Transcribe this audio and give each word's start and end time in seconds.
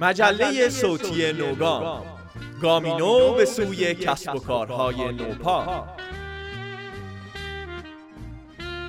مجله 0.00 0.68
صوتی 0.68 1.32
نوگام. 1.32 2.02
گامینو 2.62 3.34
به 3.34 3.44
سوی 3.44 3.94
کسب 3.94 4.34
و 4.34 4.38
کارهای 4.38 5.12
نوپا. 5.12 5.84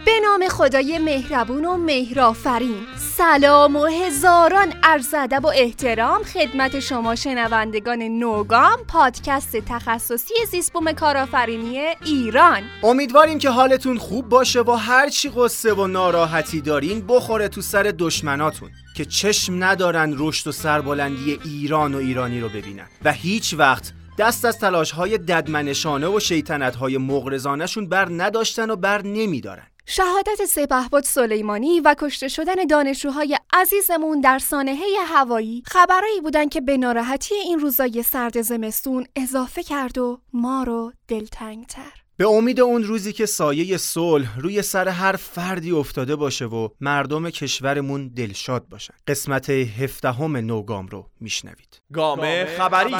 به 0.05 0.11
نام 0.23 0.47
خدای 0.47 0.99
مهربون 0.99 1.65
و 1.65 1.77
مهرآفرین. 1.77 2.85
سلام 2.97 3.75
و 3.75 3.85
هزاران 3.85 4.73
عرض 4.83 5.13
ادب 5.13 5.45
و 5.45 5.47
احترام 5.55 6.23
خدمت 6.23 6.79
شما 6.79 7.15
شنوندگان 7.15 8.01
نوگام 8.01 8.77
پادکست 8.87 9.57
تخصصی 9.57 10.33
زیستبوم 10.51 10.91
کارآفرینی 10.91 11.79
ایران. 12.05 12.63
امیدواریم 12.83 13.39
که 13.39 13.49
حالتون 13.49 13.97
خوب 13.97 14.29
باشه 14.29 14.61
و 14.61 14.71
هر 14.71 15.09
چی 15.09 15.31
قصه 15.35 15.73
و 15.73 15.87
ناراحتی 15.87 16.61
دارین 16.61 17.07
بخوره 17.07 17.47
تو 17.47 17.61
سر 17.61 17.93
دشمناتون. 17.99 18.71
که 18.95 19.05
چشم 19.05 19.63
ندارن 19.63 20.15
رشد 20.17 20.47
و 20.47 20.51
سربلندی 20.51 21.39
ایران 21.45 21.95
و 21.95 21.97
ایرانی 21.97 22.41
رو 22.41 22.49
ببینن. 22.49 22.87
و 23.03 23.11
هیچ 23.11 23.53
وقت 23.53 23.93
دست 24.17 24.45
از 24.45 24.59
تلاش 24.59 24.91
های 24.91 25.17
ددمنشانه 25.17 26.07
و 26.07 26.19
شیطنت 26.19 26.75
های 26.75 26.97
مغرزانشون 26.97 27.89
بر 27.89 28.07
نداشتن 28.11 28.69
و 28.69 28.75
بر 28.75 29.01
نمیدارن. 29.01 29.67
شهادت 29.85 30.45
سپهبد 30.45 31.03
سلیمانی 31.03 31.79
و 31.79 31.95
کشته 31.99 32.27
شدن 32.27 32.65
دانشجوهای 32.69 33.37
عزیزمون 33.53 34.21
در 34.21 34.39
سانحه 34.39 34.85
هوایی 35.07 35.63
خبرایی 35.65 36.21
بودن 36.21 36.49
که 36.49 36.61
به 36.61 36.77
ناراحتی 36.77 37.35
این 37.35 37.59
روزای 37.59 38.03
سرد 38.03 38.41
زمستون 38.41 39.05
اضافه 39.15 39.63
کرد 39.63 39.97
و 39.97 40.19
ما 40.33 40.63
رو 40.63 40.93
دلتنگتر. 41.07 42.04
به 42.17 42.27
امید 42.27 42.59
اون 42.59 42.83
روزی 42.83 43.13
که 43.13 43.25
سایه 43.25 43.77
صلح 43.77 44.39
روی 44.39 44.61
سر 44.61 44.87
هر 44.87 45.15
فردی 45.15 45.71
افتاده 45.71 46.15
باشه 46.15 46.45
و 46.45 46.69
مردم 46.81 47.29
کشورمون 47.29 48.07
دلشاد 48.07 48.69
باشن. 48.69 48.93
قسمت 49.07 49.49
هفدهم 49.49 50.37
نوگام 50.37 50.87
رو 50.87 51.09
میشنوید. 51.19 51.81
گام 51.93 52.45
خبری. 52.45 52.95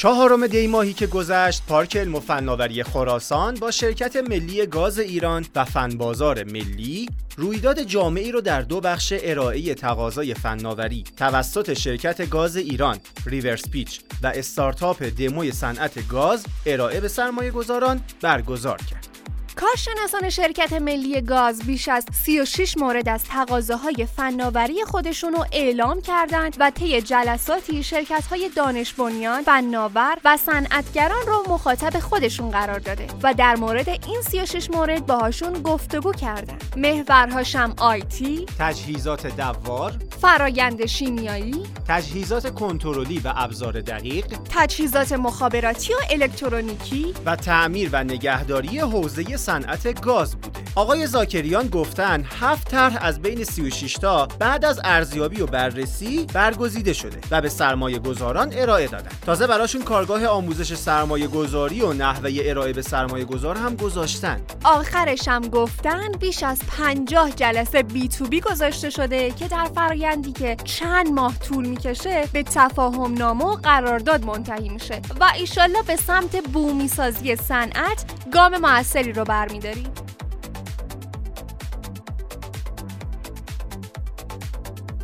چهارم 0.00 0.46
دی 0.46 0.66
ماهی 0.66 0.92
که 0.92 1.06
گذشت 1.06 1.62
پارک 1.66 1.96
علم 1.96 2.14
و 2.14 2.20
فناوری 2.20 2.82
خراسان 2.82 3.54
با 3.54 3.70
شرکت 3.70 4.16
ملی 4.16 4.66
گاز 4.66 4.98
ایران 4.98 5.46
و 5.54 5.64
فنبازار 5.64 6.44
ملی 6.44 7.08
رویداد 7.36 7.82
جامعی 7.82 8.32
رو 8.32 8.40
در 8.40 8.62
دو 8.62 8.80
بخش 8.80 9.12
ارائه 9.22 9.74
تقاضای 9.74 10.34
فناوری 10.34 11.04
توسط 11.16 11.74
شرکت 11.74 12.30
گاز 12.30 12.56
ایران 12.56 12.98
ریورس 13.26 13.70
پیچ 13.70 14.00
و 14.22 14.26
استارتاپ 14.26 15.02
دموی 15.02 15.52
صنعت 15.52 16.08
گاز 16.08 16.46
ارائه 16.66 17.00
به 17.00 17.08
سرمایه 17.08 17.50
گذاران 17.50 18.00
برگزار 18.20 18.78
کرد. 18.90 19.09
کارشناسان 19.56 20.30
شرکت 20.30 20.72
ملی 20.72 21.20
گاز 21.20 21.62
بیش 21.62 21.88
از 21.88 22.04
36 22.24 22.76
مورد 22.76 23.08
از 23.08 23.24
تقاضاهای 23.24 24.06
فناوری 24.16 24.84
خودشون 24.84 25.32
رو 25.32 25.44
اعلام 25.52 26.00
کردند 26.00 26.56
و 26.60 26.70
طی 26.70 27.02
جلساتی 27.02 27.82
شرکت‌های 27.82 28.50
دانش 28.56 28.92
بنیان، 28.92 29.42
فناور 29.42 30.16
و 30.24 30.36
صنعتگران 30.36 31.26
رو 31.26 31.44
مخاطب 31.48 31.98
خودشون 31.98 32.50
قرار 32.50 32.78
داده 32.78 33.06
و 33.22 33.34
در 33.34 33.56
مورد 33.56 33.88
این 33.88 34.22
36 34.22 34.70
مورد 34.70 35.06
باهاشون 35.06 35.52
گفتگو 35.52 36.12
کردند. 36.12 36.64
محورهاشم 36.76 37.74
آیتی، 37.78 38.46
تجهیزات 38.58 39.36
دوار، 39.36 39.92
فرایند 40.20 40.86
شیمیایی، 40.86 41.62
تجهیزات 41.88 42.54
کنترلی 42.54 43.18
و 43.18 43.32
ابزار 43.36 43.80
دقیق، 43.80 44.26
تجهیزات 44.50 45.12
مخابراتی 45.12 45.92
و 45.92 45.96
الکترونیکی 46.10 47.14
و 47.26 47.36
تعمیر 47.36 47.90
و 47.92 48.04
نگهداری 48.04 48.78
حوزه 48.78 49.36
صنعت 49.40 50.00
گاز 50.00 50.36
بوده. 50.36 50.69
آقای 50.74 51.06
زاکریان 51.06 51.68
گفتن 51.68 52.24
هفت 52.40 52.70
طرح 52.70 52.98
از 53.00 53.22
بین 53.22 53.44
36 53.44 53.92
تا 53.92 54.26
بعد 54.26 54.64
از 54.64 54.80
ارزیابی 54.84 55.40
و 55.40 55.46
بررسی 55.46 56.26
برگزیده 56.34 56.92
شده 56.92 57.20
و 57.30 57.40
به 57.40 57.48
سرمایه 57.48 57.98
گذاران 57.98 58.52
ارائه 58.52 58.86
دادن. 58.86 59.10
تازه 59.26 59.46
براشون 59.46 59.82
کارگاه 59.82 60.26
آموزش 60.26 60.74
سرمایه 60.74 61.26
گذاری 61.26 61.80
و 61.80 61.92
نحوه 61.92 62.30
ارائه 62.44 62.72
به 62.72 62.82
سرمایه 62.82 63.24
گذار 63.24 63.56
هم 63.56 63.76
گذاشتن. 63.76 64.40
آخرش 64.64 65.28
هم 65.28 65.40
گفتن 65.40 66.12
بیش 66.20 66.42
از 66.42 66.60
50 66.78 67.30
جلسه 67.30 67.82
بی 67.82 68.08
تو 68.08 68.24
بی 68.24 68.40
گذاشته 68.40 68.90
شده 68.90 69.30
که 69.30 69.48
در 69.48 69.64
فرایندی 69.74 70.32
که 70.32 70.56
چند 70.64 71.08
ماه 71.08 71.38
طول 71.38 71.66
می‌کشه 71.66 72.28
به 72.32 72.42
تفاهم 72.42 73.14
نامه 73.14 73.44
و 73.44 73.54
قرارداد 73.54 74.24
منتهی 74.24 74.68
میشه. 74.68 75.02
و 75.20 75.24
ایشالله 75.34 75.82
به 75.82 75.96
سمت 75.96 76.48
بومی 76.52 76.88
سازی 76.88 77.36
صنعت 77.36 78.04
گام 78.32 78.58
موثری 78.58 79.12
رو 79.12 79.24
برمیداریم. 79.24 80.09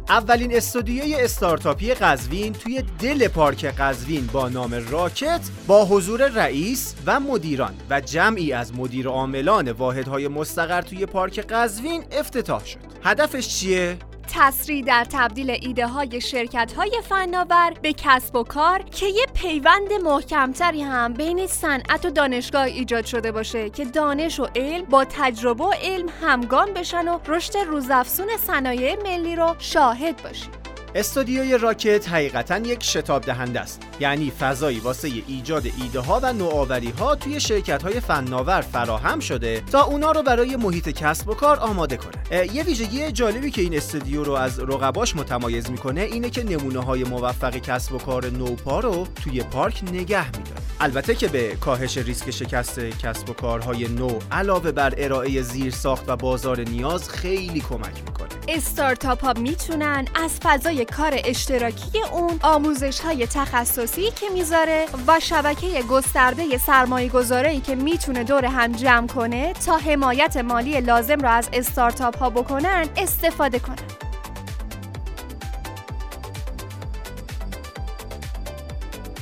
اولین 0.09 0.57
استودیوی 0.57 1.15
استارتاپی 1.15 1.95
قزوین 1.95 2.53
توی 2.53 2.83
دل 2.99 3.29
پارک 3.29 3.65
قزوین 3.65 4.27
با 4.27 4.49
نام 4.49 4.85
راکت 4.91 5.41
با 5.67 5.85
حضور 5.85 6.29
رئیس 6.29 6.95
و 7.07 7.21
مدیران 7.21 7.75
و 7.91 8.01
جمعی 8.01 8.53
از 8.53 8.75
مدیر 8.75 9.09
عاملان 9.09 9.73
واحدهای 9.73 10.29
مستقر 10.29 10.83
توی 10.83 11.07
پارک 11.07 11.41
قزوین 11.41 12.05
افتتاح 12.13 12.65
شد. 12.65 12.79
هدفش 13.05 13.49
چیه؟ 13.49 13.99
تسریع 14.29 14.85
در 14.85 15.05
تبدیل 15.05 15.51
ایده 15.51 15.87
های 15.87 16.21
شرکت 16.21 16.73
های 16.73 17.01
فناور 17.09 17.75
به 17.83 17.93
کسب 17.93 18.37
و 18.37 18.43
کار 18.43 18.83
که 18.83 19.07
یه 19.07 19.27
پیوند 19.35 19.93
محکمتری 20.05 20.83
هم 20.83 21.13
بین 21.13 21.47
صنعت 21.47 22.05
و 22.05 22.11
دانشگاه 22.11 22.63
ایجاد 22.63 23.05
شده 23.05 23.33
باشه 23.33 23.71
که 23.71 23.85
دانش 23.85 24.41
و 24.41 24.47
علم 24.57 24.85
با 24.85 25.05
تجربه 25.05 25.65
و 25.65 25.73
علم 25.83 26.07
همگام 26.23 26.75
بشن 26.75 27.09
و 27.09 27.19
رشد 27.27 27.57
روزافزون 27.57 28.29
صنایع 28.37 29.03
ملی 29.03 29.37
رو 29.37 29.55
شاهد 29.59 30.23
باشیم. 30.23 30.66
استودیوی 30.97 31.59
راکت 31.59 32.09
حقیقتا 32.09 32.59
یک 32.59 32.83
شتاب 32.83 33.23
دهنده 33.23 33.61
است. 33.61 33.83
یعنی 34.01 34.31
فضایی 34.31 34.81
واسه 34.81 35.09
ایجاد 35.27 35.67
ایده 35.83 36.01
ها 36.01 36.21
و 36.23 36.33
نوآوری 36.33 36.91
ها 36.91 37.15
توی 37.15 37.41
شرکت 37.41 37.83
های 37.83 38.01
فناور 38.01 38.61
فراهم 38.61 39.21
شده 39.21 39.63
تا 39.73 39.85
اونا 39.85 40.13
رو 40.13 40.23
برای 40.23 40.57
محیط 40.57 40.89
کسب 40.89 41.29
و 41.29 41.35
کار 41.35 41.59
آماده 41.59 41.97
کنه 41.97 42.47
یه 42.55 42.63
ویژگی 42.63 43.13
جالبی 43.13 43.51
که 43.51 43.63
این 43.63 43.77
استودیو 43.77 44.25
رو 44.25 44.33
از 44.33 44.61
رقباش 44.61 45.17
متمایز 45.17 45.71
می‌کنه 45.71 46.01
اینه 46.01 46.31
که 46.31 46.45
نمونه 46.45 46.81
های 46.81 47.05
موفق 47.05 47.57
کسب 47.57 47.93
و 47.93 47.99
کار 47.99 48.31
نوپا 48.31 48.81
رو 48.81 49.07
توی 49.25 49.43
پارک 49.43 49.83
نگه 49.93 50.27
میداره. 50.27 50.61
البته 50.81 51.15
که 51.15 51.29
به 51.29 51.57
کاهش 51.61 51.99
ریسک 51.99 52.31
شکست 52.31 52.81
کسب 52.81 53.31
و 53.31 53.33
کارهای 53.33 53.89
نو 53.89 54.19
علاوه 54.33 54.73
بر 54.73 54.95
ارائه 54.99 55.43
زیر 55.43 55.73
ساخت 55.73 56.05
و 56.09 56.17
بازار 56.17 56.61
نیاز 56.61 57.09
خیلی 57.09 57.61
کمک 57.61 58.03
می‌کنه. 58.07 58.29
استارتاپ 58.49 59.25
ها 59.25 59.33
می‌تونن 59.33 60.05
از 60.15 60.41
فضای 60.43 60.86
کار 60.87 61.21
اشتراکی 61.25 62.03
اون 62.13 62.39
آموزش 62.43 63.01
های 63.01 63.27
تخصصی 63.27 64.11
که 64.11 64.29
می‌ذاره 64.29 64.87
و 65.07 65.21
شبکه 65.21 65.83
گسترده 65.83 66.59
سرمایه 66.59 67.09
گذاری 67.09 67.61
که 67.61 67.75
می‌تونه 67.75 68.25
دور 68.25 68.45
هم 68.45 68.73
جمع 68.73 69.07
کنه 69.07 69.53
تا 69.53 69.77
حمایت 69.77 70.37
مالی 70.37 70.81
لازم 70.81 71.21
را 71.21 71.31
از 71.31 71.49
استارتاپ 71.53 72.19
ها 72.19 72.31
بکنن 72.31 72.89
استفاده 72.97 73.59
کنن 73.59 74.06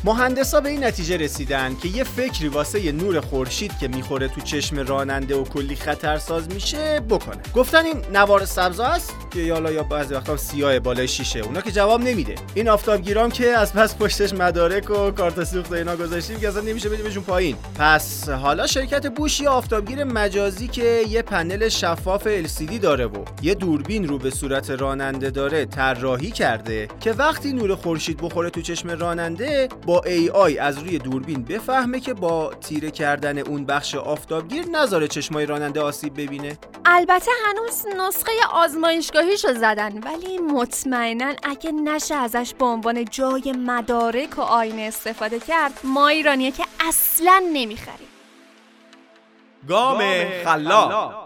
مهندسا 0.07 0.61
به 0.61 0.69
این 0.69 0.85
نتیجه 0.85 1.17
رسیدن 1.17 1.77
که 1.83 1.89
یه 1.89 2.05
فکری 2.05 2.49
واسه 2.49 2.93
نور 2.93 3.21
خورشید 3.21 3.79
که 3.79 3.89
می‌خوره 3.89 4.29
تو 4.29 4.41
چشم 4.41 4.79
راننده 4.79 5.37
و 5.37 5.45
کلی 5.45 5.77
خطرساز 5.77 6.49
میشه 6.49 7.01
بکنه. 7.11 7.43
گفتن 7.55 7.85
این 7.85 7.97
نوار 8.13 8.45
سبز 8.45 8.81
است 8.81 9.15
که 9.31 9.53
حالا 9.53 9.73
یا 9.73 9.83
بعضی 9.83 10.15
وقتا 10.15 10.37
سیاه 10.37 10.79
بالای 10.79 11.09
شیشه. 11.09 11.41
اونا 11.41 11.61
که 11.61 11.73
جواب 11.73 12.01
نمیده. 12.01 12.35
این 12.55 12.69
آفتابگیرام 12.69 13.31
که 13.31 13.47
از 13.47 13.73
پس 13.73 13.97
پشتش 13.97 14.33
مدارک 14.33 14.91
و 14.91 15.11
کارت 15.11 15.45
سوخت 15.45 15.73
اینا 15.73 15.97
گذاشتیم 15.97 16.41
که 16.41 16.49
اصلا 16.49 16.61
نمیشه 16.61 16.89
بدیمشون 16.89 17.23
پایین. 17.23 17.57
پس 17.79 18.29
حالا 18.29 18.67
شرکت 18.67 19.15
بوش 19.15 19.41
یه 19.41 19.49
آفتابگیر 19.49 20.05
مجازی 20.05 20.69
که 20.69 21.03
یه 21.09 21.23
پنل 21.23 21.69
شفاف 21.69 22.29
LCD 22.43 22.79
داره 22.83 23.07
و 23.07 23.25
یه 23.43 23.55
دوربین 23.55 24.09
رو 24.09 24.19
به 24.19 24.31
صورت 24.31 24.71
راننده 24.71 25.31
داره 25.31 25.65
طراحی 25.65 26.31
کرده 26.31 26.89
که 27.01 27.13
وقتی 27.13 27.53
نور 27.53 27.75
خورشید 27.75 28.17
بخوره 28.17 28.51
تو 28.51 28.63
چشم 28.63 28.91
راننده 28.91 29.69
با 29.87 29.94
AI 30.03 30.59
از 30.59 30.79
روی 30.79 30.99
دوربین 30.99 31.45
بفهمه 31.45 32.01
که 32.01 32.15
با 32.15 32.55
تیره 32.55 32.91
کردن 32.91 33.39
اون 33.39 33.65
بخش 33.67 33.95
آفتابگیر 33.95 34.67
نذاره 34.67 35.09
چشمای 35.09 35.47
راننده 35.47 35.81
آسیب 35.81 36.13
ببینه؟ 36.13 36.59
البته 36.85 37.31
هنوز 37.47 37.85
نسخه 37.99 38.33
آزمایشگاهیشو 38.53 39.55
زدن 39.55 39.99
ولی 39.99 40.39
مطمئنا 40.39 41.33
اگه 41.43 41.73
نشه 41.73 42.15
ازش 42.15 42.55
به 42.59 42.65
عنوان 42.65 43.05
جای 43.05 43.53
مدارک 43.59 44.39
و 44.39 44.41
آینه 44.41 44.83
استفاده 44.83 45.41
کرد 45.41 45.81
ما 45.85 46.09
ایرانیه 46.09 46.51
که 46.51 46.65
اصلا 46.89 47.43
نمی‌خریم. 47.53 48.09
گام 49.69 50.03
خلاق. 50.45 51.24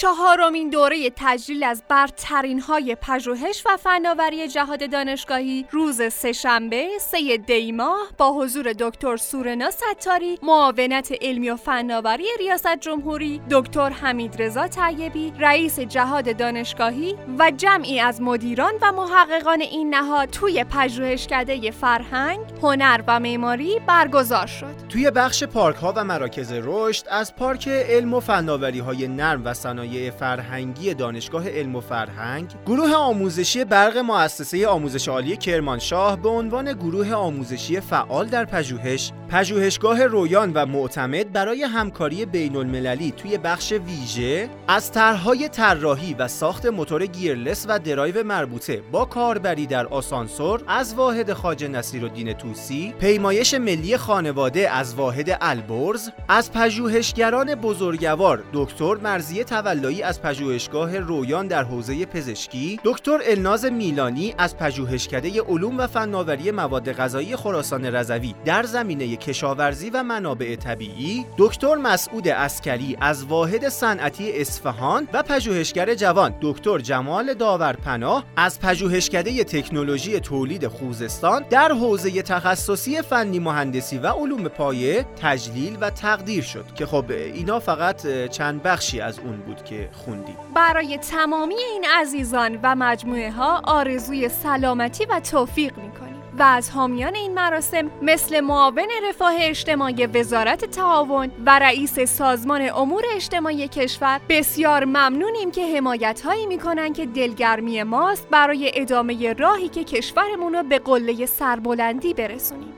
چهارمین 0.00 0.70
دوره 0.70 1.12
تجلیل 1.16 1.64
از 1.64 1.82
برترین 1.88 2.60
های 2.60 2.96
پژوهش 3.00 3.62
و 3.66 3.76
فناوری 3.76 4.48
جهاد 4.48 4.90
دانشگاهی 4.90 5.66
روز 5.70 6.12
سهشنبه 6.12 6.88
سه 7.00 7.36
دی 7.36 7.72
ماه 7.72 8.08
با 8.18 8.32
حضور 8.32 8.72
دکتر 8.72 9.16
سورنا 9.16 9.70
ستاری 9.70 10.38
معاونت 10.42 11.12
علمی 11.20 11.50
و 11.50 11.56
فناوری 11.56 12.24
ریاست 12.38 12.76
جمهوری 12.76 13.40
دکتر 13.50 13.90
حمید 13.90 14.42
رضا 14.42 14.68
طیبی 14.68 15.32
رئیس 15.38 15.80
جهاد 15.80 16.36
دانشگاهی 16.36 17.16
و 17.38 17.50
جمعی 17.56 18.00
از 18.00 18.20
مدیران 18.20 18.72
و 18.82 18.92
محققان 18.92 19.60
این 19.60 19.94
نهاد 19.94 20.30
توی 20.30 20.64
پژوهشکده 20.64 21.70
فرهنگ 21.70 22.40
هنر 22.62 23.02
و 23.06 23.20
معماری 23.20 23.80
برگزار 23.86 24.46
شد. 24.46 24.74
توی 24.88 25.10
بخش 25.10 25.44
پارک 25.44 25.76
ها 25.76 25.92
و 25.96 26.04
مراکز 26.04 26.52
رشد 26.52 27.04
از 27.10 27.36
پارک 27.36 27.68
علم 27.68 28.14
و 28.14 28.20
فناوری 28.20 28.78
های 28.78 29.08
نرم 29.08 29.42
و 29.44 29.54
صنایع 29.54 29.87
فرهنگی 30.18 30.94
دانشگاه 30.94 31.48
علم 31.48 31.76
و 31.76 31.80
فرهنگ 31.80 32.54
گروه 32.66 32.92
آموزشی 32.92 33.64
برق 33.64 33.96
مؤسسه 33.96 34.68
آموزش 34.68 35.08
عالی 35.08 35.36
کرمانشاه 35.36 36.22
به 36.22 36.28
عنوان 36.28 36.72
گروه 36.72 37.12
آموزشی 37.12 37.80
فعال 37.80 38.26
در 38.26 38.44
پژوهش 38.44 39.12
پژوهشگاه 39.28 40.06
رویان 40.06 40.52
و 40.52 40.66
معتمد 40.66 41.32
برای 41.32 41.62
همکاری 41.62 42.26
بین 42.26 42.56
المللی 42.56 43.12
توی 43.12 43.38
بخش 43.38 43.72
ویژه 43.72 44.48
از 44.68 44.92
طرحهای 44.92 45.48
طراحی 45.48 46.14
و 46.14 46.28
ساخت 46.28 46.66
موتور 46.66 47.06
gearless 47.06 47.66
و 47.68 47.78
درایو 47.78 48.24
مربوطه 48.24 48.82
با 48.92 49.04
کاربری 49.04 49.66
در 49.66 49.86
آسانسور 49.86 50.62
از 50.68 50.94
واحد 50.94 51.32
خواجه 51.32 51.64
نصیرالدین 51.64 52.32
طوسی 52.32 52.94
پیمایش 53.00 53.54
ملی 53.54 53.96
خانواده 53.96 54.70
از 54.70 54.94
واحد 54.94 55.38
البرز 55.40 56.10
از 56.28 56.52
پژوهشگران 56.52 57.54
بزرگوار 57.54 58.44
دکتر 58.52 58.94
مرزی 58.94 59.44
تولایی 59.78 60.02
از 60.02 60.22
پژوهشگاه 60.22 60.98
رویان 60.98 61.46
در 61.46 61.64
حوزه 61.64 62.06
پزشکی 62.06 62.80
دکتر 62.84 63.18
الناز 63.26 63.64
میلانی 63.64 64.34
از 64.38 64.56
پژوهشکده 64.56 65.42
علوم 65.42 65.78
و 65.78 65.86
فناوری 65.86 66.50
مواد 66.50 66.92
غذایی 66.92 67.36
خراسان 67.36 67.84
رضوی 67.84 68.34
در 68.44 68.62
زمینه 68.62 69.16
کشاورزی 69.16 69.90
و 69.90 70.02
منابع 70.02 70.56
طبیعی 70.56 71.26
دکتر 71.38 71.74
مسعود 71.74 72.28
اسکری 72.28 72.96
از 73.00 73.24
واحد 73.24 73.68
صنعتی 73.68 74.40
اصفهان 74.40 75.08
و 75.12 75.22
پژوهشگر 75.22 75.94
جوان 75.94 76.34
دکتر 76.40 76.78
جمال 76.78 77.34
داورپناه 77.34 78.24
از 78.36 78.60
پژوهشکده 78.60 79.44
تکنولوژی 79.44 80.20
تولید 80.20 80.66
خوزستان 80.66 81.44
در 81.50 81.72
حوزه 81.72 82.22
تخصصی 82.22 83.02
فنی 83.02 83.38
مهندسی 83.38 83.98
و 83.98 84.06
علوم 84.06 84.48
پایه 84.48 85.06
تجلیل 85.22 85.78
و 85.80 85.90
تقدیر 85.90 86.42
شد 86.42 86.64
که 86.74 86.86
خب 86.86 87.04
اینا 87.10 87.60
فقط 87.60 88.06
چند 88.28 88.62
بخشی 88.62 89.00
از 89.00 89.18
اون 89.18 89.36
بود 89.36 89.64
که 89.70 89.88
خوندیم. 89.92 90.36
برای 90.54 90.98
تمامی 90.98 91.54
این 91.72 91.84
عزیزان 91.94 92.58
و 92.62 92.74
مجموعه 92.74 93.30
ها 93.30 93.62
آرزوی 93.64 94.28
سلامتی 94.28 95.04
و 95.04 95.20
توفیق 95.20 95.76
می‌کنیم. 95.76 96.08
و 96.38 96.42
از 96.42 96.70
حامیان 96.70 97.14
این 97.14 97.34
مراسم 97.34 97.90
مثل 98.02 98.40
معاون 98.40 98.88
رفاه 99.08 99.34
اجتماعی 99.38 100.06
وزارت 100.06 100.64
تعاون 100.64 101.30
و 101.46 101.58
رئیس 101.58 102.00
سازمان 102.00 102.70
امور 102.76 103.04
اجتماعی 103.14 103.68
کشور 103.68 104.20
بسیار 104.28 104.84
ممنونیم 104.84 105.50
که 105.50 105.76
حمایت 105.76 106.20
هایی 106.20 106.46
می‌کنن 106.46 106.92
که 106.92 107.06
دلگرمی 107.06 107.82
ماست 107.82 108.28
برای 108.30 108.70
ادامه 108.74 109.32
راهی 109.32 109.68
که 109.68 109.84
کشورمون 109.84 110.54
رو 110.54 110.62
به 110.62 110.78
قله 110.78 111.26
سربلندی 111.26 112.14
برسونیم. 112.14 112.72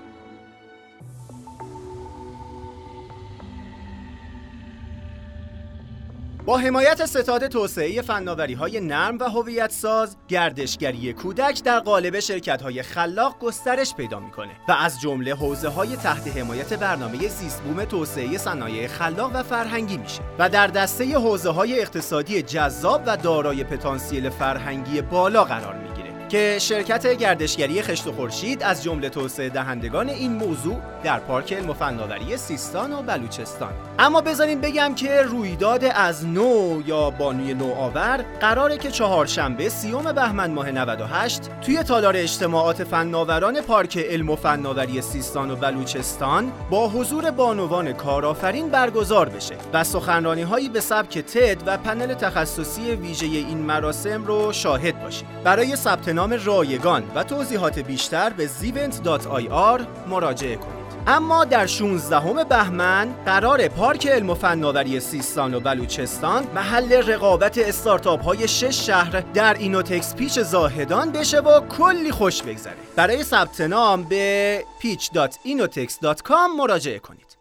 با 6.51 6.59
حمایت 6.59 7.07
ستاد 7.07 7.47
توسعه 7.47 8.03
فناوری 8.03 8.55
های 8.55 8.81
نرم 8.81 9.19
و 9.19 9.25
هویت 9.25 9.73
ساز 9.73 10.17
گردشگری 10.29 11.13
کودک 11.13 11.63
در 11.65 11.79
قالب 11.81 12.21
شرکت 12.21 12.63
های 12.63 12.83
خلاق 12.83 13.39
گسترش 13.39 13.95
پیدا 13.95 14.21
می‌کنه 14.21 14.51
و 14.69 14.73
از 14.73 15.01
جمله 15.01 15.35
حوزه 15.35 15.69
های 15.69 15.97
تحت 15.97 16.37
حمایت 16.37 16.73
برنامه 16.73 17.29
زیستبوم 17.29 17.85
توسعه 17.85 18.39
صنایع 18.39 18.87
خلاق 18.87 19.31
و 19.35 19.43
فرهنگی 19.43 19.97
میشه 19.97 20.21
و 20.39 20.49
در 20.49 20.67
دسته 20.67 21.19
حوزه 21.19 21.51
های 21.51 21.81
اقتصادی 21.81 22.43
جذاب 22.43 23.03
و 23.07 23.17
دارای 23.17 23.65
پتانسیل 23.65 24.31
فرهنگی 24.31 25.01
بالا 25.03 25.45
قرار 25.45 25.75
می‌گیره. 25.75 25.90
که 26.31 26.59
شرکت 26.61 27.07
گردشگری 27.07 27.83
خشت 27.83 28.07
و 28.07 28.13
خورشید 28.13 28.63
از 28.63 28.83
جمله 28.83 29.09
توسعه 29.09 29.49
دهندگان 29.49 30.09
این 30.09 30.33
موضوع 30.33 30.77
در 31.05 31.19
پارک 31.19 31.53
علم 31.53 31.71
و 31.71 31.75
فناوری 31.75 32.37
سیستان 32.37 32.93
و 32.93 33.03
بلوچستان. 33.03 33.73
اما 33.99 34.21
بذارین 34.21 34.61
بگم 34.61 34.95
که 34.95 35.23
رویداد 35.23 35.85
از 35.85 36.27
نو 36.27 36.83
یا 36.87 37.11
بانوی 37.11 37.55
نوآور 37.55 38.25
قراره 38.41 38.79
که 38.79 38.91
چهارشنبه 38.91 39.69
سیوم 39.69 40.13
بهمن 40.13 40.51
ماه 40.51 40.71
98 40.71 41.43
توی 41.61 41.83
تالار 41.83 42.17
اجتماعات 42.17 42.85
فناوران 42.85 43.61
پارک 43.61 43.99
علم 43.99 44.31
و 44.31 44.37
فناوری 44.37 45.03
سیستان 45.03 45.51
و 45.51 45.57
بلوچستان 45.57 46.53
با 46.71 46.89
حضور 46.89 47.31
بانوان 47.31 47.93
کارآفرین 47.93 48.69
برگزار 48.69 49.29
بشه 49.29 49.55
و 49.73 49.85
سخنرانی 49.85 50.43
هایی 50.43 50.69
به 50.69 50.81
سبک 50.81 51.19
تد 51.19 51.63
و 51.67 51.79
پنل 51.79 52.15
تخصصی 52.15 52.91
ویژه 52.91 53.27
این 53.27 53.59
مراسم 53.59 54.25
رو 54.25 54.53
شاهد 54.53 55.03
باشید 55.03 55.27
برای 55.45 55.77
ثبت 55.77 56.09
نام 56.21 56.41
رایگان 56.45 57.13
و 57.15 57.25
توضیحات 57.25 57.79
بیشتر 57.79 58.31
به 58.31 58.49
zivent.ir 58.49 60.09
مراجعه 60.09 60.57
کنید. 60.57 60.81
اما 61.07 61.45
در 61.45 61.67
16 61.67 62.45
بهمن 62.45 63.15
قرار 63.25 63.69
پارک 63.69 64.07
علم 64.07 64.31
و 64.31 64.35
فناوری 64.35 65.01
سیستان 65.01 65.55
و 65.55 65.61
بلوچستان 65.61 66.47
محل 66.55 66.93
رقابت 66.93 67.59
استارتاپ 67.59 68.23
های 68.25 68.49
شش 68.49 68.87
شهر 68.87 69.21
در 69.21 69.55
اینوتکس 69.55 70.15
پیچ 70.15 70.39
زاهدان 70.39 71.13
بشه 71.13 71.41
و 71.41 71.61
کلی 71.61 72.11
خوش 72.11 72.43
بگذره. 72.43 72.77
برای 72.97 73.23
ثبت 73.23 73.61
نام 73.61 74.03
به 74.03 74.65
pitch.inotex.com 74.81 76.57
مراجعه 76.59 76.99
کنید. 76.99 77.37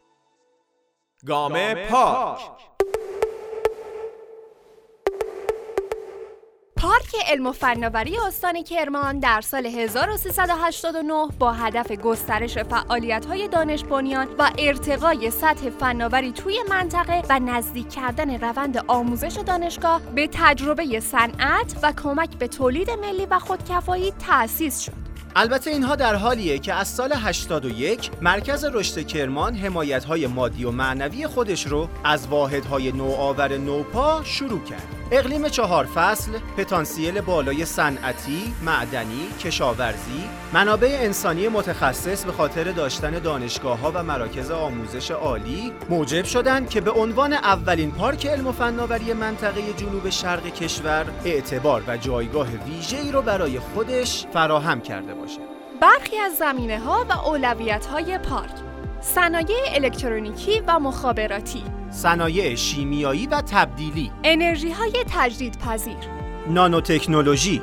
گام 1.25 1.73
پاک. 1.73 2.68
پارک 6.79 7.15
علم 7.27 7.47
و 7.47 7.51
فناوری 7.51 8.17
استان 8.17 8.63
کرمان 8.63 9.19
در 9.19 9.41
سال 9.41 9.65
1389 9.65 11.27
با 11.39 11.53
هدف 11.53 11.91
گسترش 11.91 12.57
فعالیت‌های 12.57 13.47
دانش 13.47 13.83
بنیان 13.83 14.27
و 14.39 14.51
ارتقای 14.57 15.31
سطح 15.31 15.69
فناوری 15.69 16.31
توی 16.31 16.59
منطقه 16.69 17.21
و 17.29 17.39
نزدیک 17.39 17.89
کردن 17.89 18.39
روند 18.39 18.83
آموزش 18.87 19.37
دانشگاه 19.45 20.01
به 20.15 20.29
تجربه 20.31 20.99
صنعت 20.99 21.75
و 21.83 21.93
کمک 22.03 22.29
به 22.37 22.47
تولید 22.47 22.89
ملی 22.91 23.25
و 23.25 23.39
خودکفایی 23.39 24.13
تأسیس 24.27 24.79
شد. 24.79 25.09
البته 25.35 25.69
اینها 25.69 25.95
در 25.95 26.15
حالیه 26.15 26.59
که 26.59 26.73
از 26.73 26.87
سال 26.87 27.13
81 27.13 28.11
مرکز 28.21 28.65
رشد 28.65 29.07
کرمان 29.07 29.55
حمایت‌های 29.55 30.27
مادی 30.27 30.65
و 30.65 30.71
معنوی 30.71 31.27
خودش 31.27 31.67
رو 31.67 31.89
از 32.03 32.27
واحدهای 32.27 32.91
نوآور 32.91 33.57
نوپا 33.57 34.21
شروع 34.23 34.63
کرد. 34.63 34.98
اقلیم 35.11 35.47
چهار 35.47 35.85
فصل، 35.85 36.31
پتانسیل 36.57 37.21
بالای 37.21 37.65
صنعتی، 37.65 38.53
معدنی، 38.65 39.27
کشاورزی، 39.39 40.29
منابع 40.53 40.97
انسانی 41.01 41.47
متخصص 41.47 42.25
به 42.25 42.31
خاطر 42.31 42.63
داشتن 42.63 43.11
دانشگاه 43.11 43.79
ها 43.79 43.91
و 43.95 44.03
مراکز 44.03 44.51
آموزش 44.51 45.11
عالی 45.11 45.73
موجب 45.89 46.25
شدند 46.25 46.69
که 46.69 46.81
به 46.81 46.91
عنوان 46.91 47.33
اولین 47.33 47.91
پارک 47.91 48.27
علم 48.27 48.47
و 48.47 48.51
فناوری 48.51 49.13
منطقه 49.13 49.73
جنوب 49.73 50.09
شرق 50.09 50.43
کشور 50.43 51.05
اعتبار 51.25 51.83
و 51.87 51.97
جایگاه 51.97 52.47
ویژه‌ای 52.47 53.11
رو 53.11 53.21
برای 53.21 53.59
خودش 53.59 54.25
فراهم 54.33 54.81
کرده 54.81 55.13
باشه. 55.13 55.39
برخی 55.81 56.17
از 56.17 56.35
زمینه 56.35 56.79
ها 56.79 57.05
و 57.09 57.13
اولویت 57.27 57.85
های 57.85 58.17
پارک 58.17 58.68
صنایع 59.01 59.57
الکترونیکی 59.73 60.61
و 60.67 60.79
مخابراتی. 60.79 61.63
صنایع 61.89 62.55
شیمیایی 62.55 63.27
و 63.27 63.41
تبدیلی. 63.41 64.11
انرژی 64.23 64.71
های 64.71 64.93
تجدیدپذیر. 65.11 65.95
نانوتکنولوژی. 66.49 67.61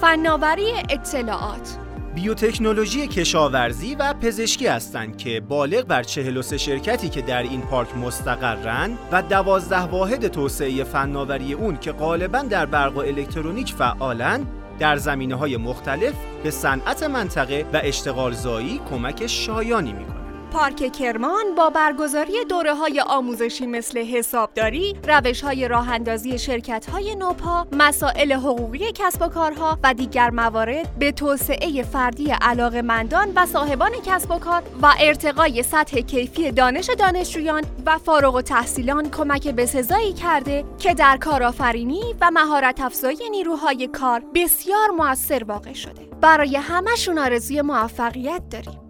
فناوری 0.00 0.72
اطلاعات. 0.90 1.76
بیوتکنولوژی 2.14 3.06
کشاورزی 3.06 3.94
و 3.94 4.14
پزشکی 4.14 4.66
هستند 4.66 5.16
که 5.16 5.40
بالغ 5.40 5.84
بر 5.86 6.02
43 6.02 6.58
شرکتی 6.58 7.08
که 7.08 7.22
در 7.22 7.42
این 7.42 7.60
پارک 7.60 7.96
مستقرن 7.96 8.98
و 9.12 9.22
12 9.22 9.76
واحد 9.76 10.28
توسعه 10.28 10.84
فناوری 10.84 11.52
اون 11.52 11.76
که 11.76 11.92
غالبا 11.92 12.38
در 12.38 12.66
برق 12.66 12.96
و 12.96 12.98
الکترونیک 12.98 13.72
فعالند 13.72 14.46
در 14.78 14.96
زمینه 14.96 15.34
های 15.34 15.56
مختلف 15.56 16.14
به 16.42 16.50
صنعت 16.50 17.02
منطقه 17.02 17.66
و 17.72 17.80
اشتغال 17.82 18.32
زایی 18.32 18.80
کمک 18.90 19.26
شایانی 19.26 19.92
می‌کنه. 19.92 20.19
پارک 20.50 20.92
کرمان 20.92 21.54
با 21.56 21.70
برگزاری 21.70 22.44
دوره 22.48 22.74
های 22.74 23.00
آموزشی 23.00 23.66
مثل 23.66 23.98
حسابداری، 23.98 24.96
روش 25.08 25.40
های 25.40 25.68
راه 25.68 25.90
اندازی 25.90 26.38
شرکت 26.38 26.90
های 26.90 27.14
نوپا، 27.14 27.66
مسائل 27.72 28.32
حقوقی 28.32 28.92
کسب 28.94 29.22
و 29.22 29.28
کارها 29.28 29.78
و 29.82 29.94
دیگر 29.94 30.30
موارد 30.30 30.98
به 30.98 31.12
توسعه 31.12 31.82
فردی 31.82 32.30
علاقمندان 32.30 33.32
و 33.36 33.46
صاحبان 33.46 33.90
کسب 34.06 34.30
و 34.30 34.38
کار 34.38 34.62
و 34.82 34.92
ارتقای 35.00 35.62
سطح 35.62 36.00
کیفی 36.00 36.52
دانش 36.52 36.90
دانشجویان 36.98 37.64
و 37.86 37.98
فارغ 37.98 38.34
و 38.34 38.42
تحصیلان 38.42 39.10
کمک 39.10 39.48
به 39.48 39.66
سزایی 39.66 40.12
کرده 40.12 40.64
که 40.78 40.94
در 40.94 41.16
کارآفرینی 41.16 42.14
و 42.20 42.30
مهارت 42.30 42.80
افزایی 42.80 43.30
نیروهای 43.30 43.86
کار 43.86 44.22
بسیار 44.34 44.90
موثر 44.90 45.44
واقع 45.44 45.72
شده. 45.72 46.10
برای 46.20 46.56
همشون 46.56 47.18
آرزوی 47.18 47.62
موفقیت 47.62 48.42
داریم. 48.50 48.89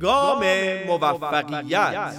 گام 0.00 0.44
موفقیت. 0.86 2.14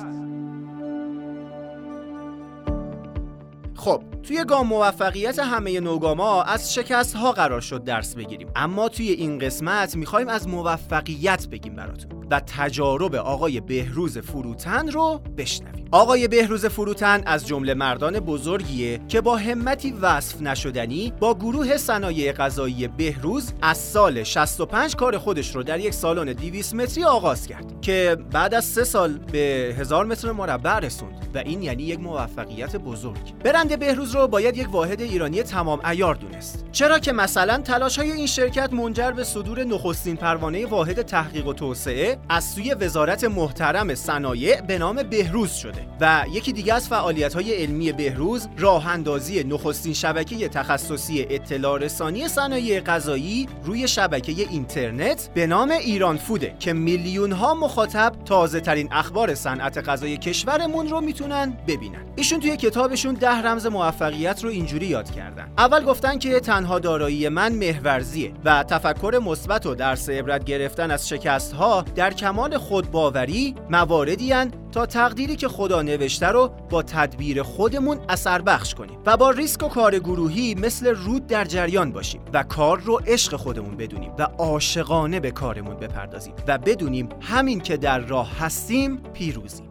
خب 3.76 4.04
توی 4.24 4.46
گام 4.46 4.68
موفقیت 4.68 5.40
همه 5.40 5.80
نوگاما 5.80 6.44
از 6.44 6.74
شکست 6.74 7.16
ها 7.16 7.32
قرار 7.32 7.62
شد 7.62 7.84
درس 7.84 8.16
بگیریم. 8.16 8.48
اما 8.56 8.90
توی 8.90 9.10
این 9.10 9.40
قسمت 9.40 9.96
می‌خوایم 9.96 10.28
از 10.28 10.48
موفقیت 10.48 11.48
بگیم 11.48 11.76
براتون. 11.76 12.21
و 12.32 12.40
تجارب 12.40 13.16
آقای 13.16 13.60
بهروز 13.60 14.18
فروتن 14.18 14.92
رو 14.92 15.22
بشنویم. 15.38 15.86
آقای 15.92 16.28
بهروز 16.28 16.66
فروتن 16.66 17.22
از 17.26 17.48
جمله 17.48 17.74
مردان 17.74 18.20
بزرگیه 18.20 19.00
که 19.08 19.22
با 19.22 19.38
همتی 19.38 19.92
وصف 19.92 20.42
نشدنی 20.42 21.14
با 21.20 21.34
گروه 21.36 21.78
صنایع 21.78 22.32
غذایی 22.32 22.88
بهروز 22.88 23.54
از 23.62 23.78
سال 23.78 24.24
65 24.24 24.96
کار 24.96 25.18
خودش 25.18 25.56
رو 25.56 25.64
در 25.64 25.80
یک 25.80 25.94
سالن 25.94 26.34
200 26.34 26.76
متری 26.76 27.04
آغاز 27.04 27.48
کرد 27.48 27.82
که 27.82 28.18
بعد 28.32 28.54
از 28.54 28.66
سه 28.66 28.84
سال 28.84 29.18
به 29.18 29.76
هزار 29.80 30.06
متر 30.06 30.32
مربع 30.32 30.80
رسوند 30.80 31.32
و 31.34 31.38
این 31.38 31.62
یعنی 31.62 31.84
یک 31.84 32.00
موفقیت 32.00 32.76
بزرگ. 32.76 33.40
برند 33.44 33.80
بهروز 33.80 34.16
رو 34.16 34.28
باید 34.28 34.58
یک 34.58 34.74
واحد 34.74 35.02
ایرانی 35.02 35.44
تمام 35.44 35.86
ایار 35.86 36.16
دونست. 36.16 36.66
چرا 36.72 37.00
که 37.00 37.12
مثلا 37.12 37.58
تلاش 37.58 38.00
های 38.00 38.12
این 38.12 38.28
شرکت 38.28 38.74
منجر 38.74 39.12
به 39.12 39.24
صدور 39.24 39.64
نخستین 39.64 40.16
پروانه 40.16 40.66
واحد 40.66 41.02
تحقیق 41.02 41.48
و 41.48 41.54
توسعه 41.54 42.18
از 42.30 42.44
سوی 42.44 42.74
وزارت 42.74 43.24
محترم 43.24 43.96
صنایع 43.96 44.62
به 44.62 44.78
نام 44.78 45.04
بهروز 45.04 45.52
شده 45.52 45.86
و 46.02 46.26
یکی 46.34 46.54
دیگه 46.54 46.74
از 46.74 46.88
فعالیت 46.88 47.34
های 47.34 47.54
علمی 47.54 47.92
بهروز 47.92 48.48
راه 48.58 48.88
اندازی 48.88 49.44
نخستین 49.44 49.94
شبکه 49.94 50.50
تخصصی 50.50 51.26
اطلاع 51.30 51.80
رسانی 51.80 52.28
صنایع 52.28 52.80
غذایی 52.80 53.48
روی 53.64 53.88
شبکه 53.88 54.32
اینترنت 54.32 55.30
به 55.34 55.48
نام 55.48 55.72
ایران 55.72 56.18
فوده 56.18 56.56
که 56.60 56.74
میلیون 56.74 57.32
ها 57.32 57.54
مخاطب 57.54 58.14
تازه 58.26 58.60
ترین 58.60 58.94
اخبار 58.94 59.36
صنعت 59.36 59.90
غذای 59.90 60.18
کشورمون 60.18 60.88
رو 60.90 61.02
می‌تونن 61.02 61.58
ببینن. 61.68 62.06
ایشون 62.16 62.40
توی 62.40 62.58
کتابشون 62.58 63.14
ده 63.14 63.42
رمز 63.42 63.66
موفقیت 63.66 64.44
رو 64.44 64.50
اینجوری 64.50 64.86
یاد 64.86 65.12
کردن. 65.12 65.52
اول 65.58 65.84
گفتن 65.84 66.18
که 66.18 66.40
تنها 66.40 66.80
دارایی 66.80 67.30
من 67.30 67.52
محورزیه 67.52 68.34
و 68.46 68.64
تفکر 68.64 69.22
مثبت 69.26 69.66
و 69.66 69.76
درس 69.76 70.10
عبرت 70.10 70.44
گرفتن 70.44 70.92
از 70.92 71.10
شکست 71.10 71.54
ها 71.54 71.86
در 71.96 72.11
کمال 72.14 72.58
خودباوری 72.58 73.56
مواردی 73.70 74.34
تا 74.72 74.86
تقدیری 74.86 75.36
که 75.36 75.48
خدا 75.48 75.82
نوشته 75.82 76.28
رو 76.28 76.52
با 76.70 76.84
تدبیر 76.84 77.44
خودمون 77.44 78.00
اثر 78.10 78.42
بخش 78.42 78.76
کنیم 78.76 79.00
و 79.06 79.18
با 79.18 79.32
ریسک 79.32 79.64
و 79.64 79.68
کار 79.68 80.00
گروهی 80.00 80.56
مثل 80.56 80.88
رود 80.88 81.28
در 81.28 81.46
جریان 81.46 81.92
باشیم 81.92 82.22
و 82.34 82.44
کار 82.44 82.80
رو 82.80 83.02
عشق 83.08 83.36
خودمون 83.36 83.78
بدونیم 83.78 84.12
و 84.20 84.24
عاشقانه 84.24 85.20
به 85.20 85.32
کارمون 85.32 85.76
بپردازیم 85.76 86.34
و 86.48 86.58
بدونیم 86.58 87.10
همین 87.22 87.60
که 87.60 87.78
در 87.78 88.00
راه 88.00 88.40
هستیم 88.40 88.98
پیروزیم. 88.98 89.70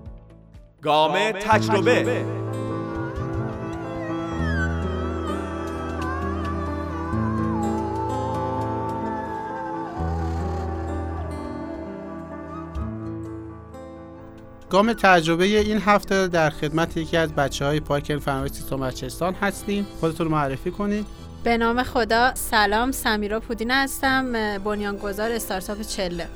گام 0.83 1.33
تجربه. 1.33 2.25
گام 14.71 14.93
تجربه 14.93 15.45
این 15.45 15.79
هفته 15.79 16.29
در 16.29 16.51
خدمت 16.51 16.97
یکی 16.97 17.17
از 17.17 17.33
بچه 17.35 17.65
های 17.65 17.81
پارک 17.81 18.17
فناوری 18.17 18.55
سیستان 18.55 18.81
بچهستان 18.81 19.35
هستیم. 19.35 19.87
خودتون 20.01 20.29
معرفی 20.29 20.71
کنید. 20.71 21.07
به 21.45 21.57
نام 21.57 21.83
خدا 21.83 22.35
سلام 22.35 22.93
سمیرا 22.93 23.41
پودین 23.41 23.71
هستم 23.71 24.33
بنیانگذار 24.59 25.33
استارتاپ 25.33 25.83
چله. 25.83 26.29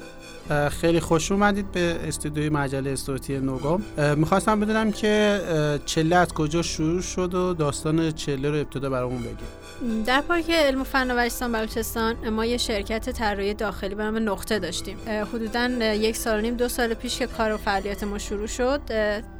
خیلی 0.70 1.00
خوش 1.00 1.32
اومدید 1.32 1.72
به 1.72 1.98
استودیوی 2.08 2.48
مجله 2.48 2.96
صوتی 2.96 3.38
نوگام. 3.38 3.82
می‌خواستم 4.16 4.60
بدونم 4.60 4.92
که 4.92 5.40
چله 5.86 6.16
از 6.16 6.28
کجا 6.28 6.62
شروع 6.62 7.00
شد 7.00 7.34
و 7.34 7.54
داستان 7.54 8.12
چله 8.12 8.50
رو 8.50 8.56
ابتدا 8.56 8.90
برامون 8.90 9.22
بگید. 9.22 9.64
در 10.06 10.20
پارک 10.20 10.50
علم 10.50 10.80
و 10.80 10.84
فن 10.84 11.10
و 11.10 11.14
ورزشستان 11.14 11.52
بلوچستان 11.52 12.28
ما 12.28 12.44
یه 12.44 12.56
شرکت 12.56 13.10
طراحی 13.10 13.54
داخلی 13.54 13.94
به 13.94 14.04
نقطه 14.04 14.58
داشتیم. 14.58 14.96
حدودا 15.34 15.68
یک 15.94 16.16
سال 16.16 16.38
و 16.38 16.40
نیم 16.40 16.54
دو 16.54 16.68
سال 16.68 16.94
پیش 16.94 17.18
که 17.18 17.26
کار 17.26 17.52
و 17.52 17.56
فعالیت 17.56 18.04
ما 18.04 18.18
شروع 18.18 18.46
شد 18.46 18.80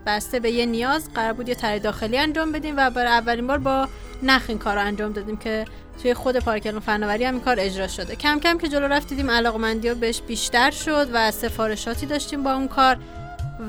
بسته 0.07 0.41
به 0.41 0.51
یه 0.51 0.67
نیاز 0.67 1.11
قرار 1.15 1.33
بود 1.33 1.49
یه 1.49 1.55
طراحی 1.55 1.81
داخلی 1.81 2.19
انجام 2.19 2.53
بدیم 2.53 2.75
و 2.77 2.91
برای 2.91 3.13
اولین 3.13 3.47
بار 3.47 3.59
با 3.59 3.89
نخ 4.23 4.45
این 4.49 4.59
کار 4.59 4.79
انجام 4.79 5.13
دادیم 5.13 5.37
که 5.37 5.65
توی 6.03 6.15
خود 6.15 6.37
پارک 6.37 6.67
علم 6.67 6.81
فناوری 6.81 7.25
هم 7.25 7.35
این 7.35 7.45
کار 7.45 7.57
اجرا 7.61 7.89
شده. 7.89 8.17
کم 8.17 8.41
کم 8.41 8.59
که 8.59 8.69
جلو 8.69 8.87
رفت 8.87 9.09
دیدیم 9.09 9.31
علاقمندی 9.31 9.89
ها 9.89 9.95
بهش 9.95 10.21
بیشتر 10.21 10.71
شد 10.71 11.09
و 11.13 11.31
سفارشاتی 11.31 12.07
داشتیم 12.07 12.43
با 12.43 12.55
اون 12.55 12.69
کار. 12.69 12.99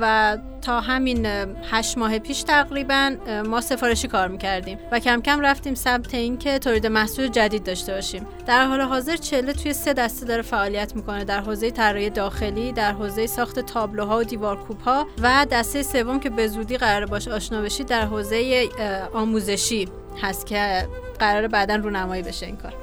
و 0.02 0.38
تا 0.62 0.82
همین 0.82 1.26
هشت 1.72 1.98
ماه 1.98 2.20
پیش 2.20 2.44
تقریبا 2.44 3.16
ما 3.46 3.62
سفارشی 3.62 4.08
کار 4.08 4.28
می‌کردیم 4.28 4.80
و 4.92 5.00
کم 5.00 5.22
کم 5.22 5.42
رفتیم 5.42 5.76
سمت 5.76 6.14
اینکه 6.14 6.60
تولید 6.60 6.88
محصول 6.88 7.28
جدید 7.28 7.64
داشته 7.64 7.94
باشیم. 7.94 8.28
در 8.46 8.66
حال 8.66 8.82
حاضر 8.82 9.16
چله 9.16 9.54
توی 9.54 9.74
سه 9.74 9.94
دسته 9.94 10.26
داره 10.26 10.42
فعالیت 10.42 10.96
می‌کنه 10.96 11.24
در 11.24 11.40
حوزه 11.40 11.72
طراحی 11.72 12.10
داخلی 12.10 12.72
در 12.72 12.92
حوزه 12.92 13.28
ساخت 13.28 13.60
تابلوها 13.60 14.18
و 14.20 14.24
دیوارکوب 14.24 14.82
ها 14.82 15.08
و 15.22 15.46
دسته 15.52 15.84
سوم 15.84 16.20
که 16.20 16.30
به 16.30 16.48
زودی 16.48 16.78
قرار 16.78 17.06
باشه 17.06 17.32
آشنا 17.34 17.62
بشید 17.62 17.88
در 17.88 18.06
حوزه 18.06 18.70
آموزشی 19.14 19.88
هست 20.22 20.46
که 20.46 20.88
قرار 21.20 21.48
بعدا 21.48 21.76
رونمایی 21.76 22.24
بشه 22.24 22.46
این 22.46 22.58
کار. 22.58 22.74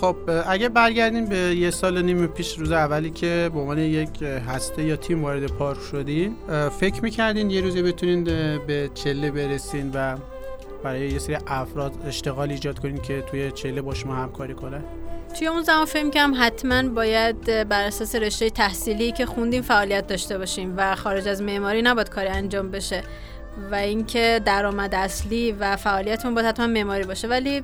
خب 0.00 0.16
اگه 0.46 0.68
برگردیم 0.68 1.26
به 1.26 1.36
یه 1.36 1.70
سال 1.70 2.02
نیم 2.02 2.26
پیش 2.26 2.58
روز 2.58 2.72
اولی 2.72 3.10
که 3.10 3.50
به 3.54 3.60
عنوان 3.60 3.78
یک 3.78 4.22
هسته 4.22 4.84
یا 4.84 4.96
تیم 4.96 5.22
وارد 5.22 5.46
پارک 5.46 5.78
شدین 5.90 6.36
فکر 6.80 7.02
می‌کردین 7.02 7.50
یه 7.50 7.60
روزی 7.60 7.82
بتونین 7.82 8.24
به 8.66 8.90
چله 8.94 9.30
برسین 9.30 9.90
و 9.94 10.16
برای 10.84 11.10
یه 11.10 11.18
سری 11.18 11.36
افراد 11.46 11.92
اشتغال 12.06 12.50
ایجاد 12.50 12.78
کنین 12.78 13.02
که 13.02 13.22
توی 13.30 13.52
چله 13.52 13.82
با 13.82 13.94
شما 13.94 14.14
همکاری 14.14 14.54
کنه 14.54 14.84
توی 15.38 15.46
اون 15.46 15.62
زمان 15.62 15.84
فهم 15.84 16.10
کردم 16.10 16.34
حتما 16.38 16.88
باید 16.88 17.68
بر 17.68 17.84
اساس 17.84 18.14
رشته 18.14 18.50
تحصیلی 18.50 19.12
که 19.12 19.26
خوندیم 19.26 19.62
فعالیت 19.62 20.06
داشته 20.06 20.38
باشیم 20.38 20.74
و 20.76 20.94
خارج 20.94 21.28
از 21.28 21.42
معماری 21.42 21.82
نباید 21.82 22.08
کاری 22.08 22.28
انجام 22.28 22.70
بشه 22.70 23.02
و 23.70 23.74
اینکه 23.74 24.40
درآمد 24.44 24.94
اصلی 24.94 25.52
و 25.52 25.76
فعالیتمون 25.76 26.34
باید 26.34 26.46
حتما 26.46 26.66
معماری 26.66 27.04
باشه. 27.04 27.28
ولی 27.28 27.62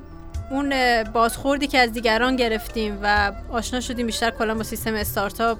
اون 0.51 1.03
بازخوردی 1.03 1.67
که 1.67 1.79
از 1.79 1.91
دیگران 1.91 2.35
گرفتیم 2.35 2.99
و 3.03 3.31
آشنا 3.51 3.79
شدیم 3.79 4.05
بیشتر 4.05 4.31
کلا 4.31 4.55
با 4.55 4.63
سیستم 4.63 4.93
استارتاپ 4.93 5.57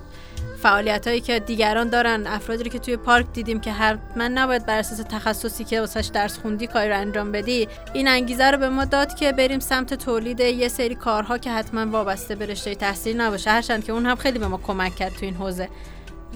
فعالیت 0.61 1.07
هایی 1.07 1.21
که 1.21 1.39
دیگران 1.39 1.89
دارن 1.89 2.27
افرادی 2.27 2.69
که 2.69 2.79
توی 2.79 2.97
پارک 2.97 3.25
دیدیم 3.33 3.59
که 3.59 3.71
حتما 3.71 4.27
نباید 4.27 4.65
بر 4.65 4.77
اساس 4.77 4.97
تخصصی 5.09 5.63
که 5.63 5.79
واسش 5.79 6.09
درس 6.13 6.37
خوندی 6.37 6.67
کاری 6.67 6.89
رو 6.89 6.97
انجام 6.97 7.31
بدی 7.31 7.67
این 7.93 8.07
انگیزه 8.07 8.51
رو 8.51 8.57
به 8.57 8.69
ما 8.69 8.85
داد 8.85 9.15
که 9.15 9.31
بریم 9.31 9.59
سمت 9.59 9.93
تولید 9.93 10.39
یه 10.39 10.67
سری 10.67 10.95
کارها 10.95 11.37
که 11.37 11.51
حتما 11.51 11.91
وابسته 11.91 12.35
به 12.35 12.45
رشته 12.45 12.75
تحصیل 12.75 13.21
نباشه. 13.21 13.49
هرچند 13.49 13.83
که 13.83 13.91
اون 13.91 14.05
هم 14.05 14.15
خیلی 14.15 14.39
به 14.39 14.47
ما 14.47 14.57
کمک 14.57 14.95
کرد 14.95 15.13
تو 15.13 15.25
این 15.25 15.35
حوزه. 15.35 15.69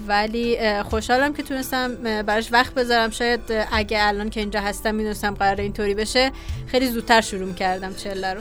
ولی 0.08 0.58
خوشحالم 0.82 1.32
که 1.32 1.42
تونستم 1.42 1.94
براش 2.26 2.52
وقت 2.52 2.74
بذارم. 2.74 3.10
شاید 3.10 3.40
اگه 3.72 3.98
الان 4.00 4.30
که 4.30 4.40
اینجا 4.40 4.60
هستم 4.60 4.94
می‌دونستم 4.94 5.34
قرار 5.34 5.60
اینطوری 5.60 5.94
بشه 5.94 6.30
خیلی 6.66 6.88
زودتر 6.88 7.20
شروع 7.20 7.52
کردم 7.52 7.94
چله 7.94 8.34
رو. 8.34 8.40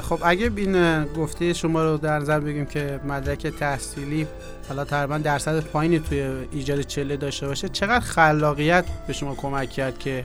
خب 0.00 0.18
اگه 0.24 0.52
این 0.56 1.04
گفته 1.04 1.52
شما 1.52 1.84
رو 1.84 1.96
در 1.96 2.18
نظر 2.18 2.40
بگیم 2.40 2.66
که 2.66 3.00
مدرک 3.04 3.46
تحصیلی 3.46 4.26
حالا 4.68 4.84
تقریبا 4.84 5.18
درصد 5.18 5.60
پایینی 5.60 5.98
توی 5.98 6.30
ایجاد 6.52 6.80
چله 6.80 7.16
داشته 7.16 7.46
باشه 7.46 7.68
چقدر 7.68 8.00
خلاقیت 8.00 8.84
به 9.06 9.12
شما 9.12 9.34
کمک 9.34 9.70
کرد 9.70 9.98
که 9.98 10.24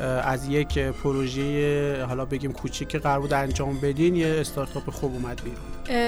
از 0.00 0.48
یک 0.48 0.78
پروژه 0.78 2.04
حالا 2.04 2.24
بگیم 2.24 2.52
کوچیک 2.52 2.88
که 2.88 2.98
قرار 2.98 3.20
بود 3.20 3.32
انجام 3.32 3.80
بدین 3.80 4.16
یه 4.16 4.36
استارتاپ 4.40 4.90
خوب 4.90 5.12
اومد 5.12 5.40
بیرون. 5.44 5.58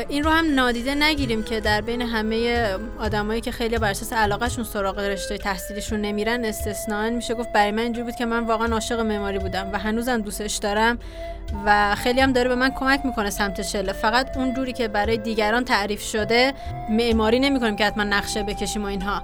این 0.08 0.24
رو 0.24 0.30
هم 0.30 0.54
نادیده 0.54 0.94
نگیریم 0.94 1.42
که 1.42 1.60
در 1.60 1.80
بین 1.80 2.02
همه 2.02 2.68
آدمایی 2.98 3.40
که 3.40 3.52
خیلی 3.52 3.78
بر 3.78 3.90
اساس 3.90 4.12
علاقهشون 4.12 4.64
سراغ 4.64 4.98
رشته 4.98 5.38
تحصیلشون 5.38 6.00
نمیرن 6.00 6.44
استثنا 6.44 7.10
میشه 7.10 7.34
گفت 7.34 7.52
برای 7.52 7.70
من 7.70 7.82
اینجوری 7.82 8.04
بود 8.04 8.14
که 8.14 8.26
من 8.26 8.46
واقعا 8.46 8.72
عاشق 8.72 9.00
معماری 9.00 9.38
بودم 9.38 9.70
و 9.72 9.78
هنوزم 9.78 10.20
دوستش 10.20 10.56
دارم 10.56 10.98
و 11.66 11.94
خیلی 11.94 12.20
هم 12.20 12.32
داره 12.32 12.48
به 12.48 12.54
من 12.54 12.70
کمک 12.70 13.00
می‌کنه 13.04 13.30
سمت 13.30 13.60
چله 13.60 13.92
فقط 13.92 14.36
اون 14.36 14.54
جوری 14.54 14.72
که 14.72 14.88
برای 14.88 15.16
دیگران 15.16 15.64
تعریف 15.64 16.02
شده 16.02 16.52
معماری 16.90 17.40
نمی‌کنیم 17.40 17.76
که 17.76 17.84
حتما 17.84 18.04
نقشه 18.04 18.42
بکشیم 18.42 18.82
و 18.82 18.86
اینها. 18.86 19.22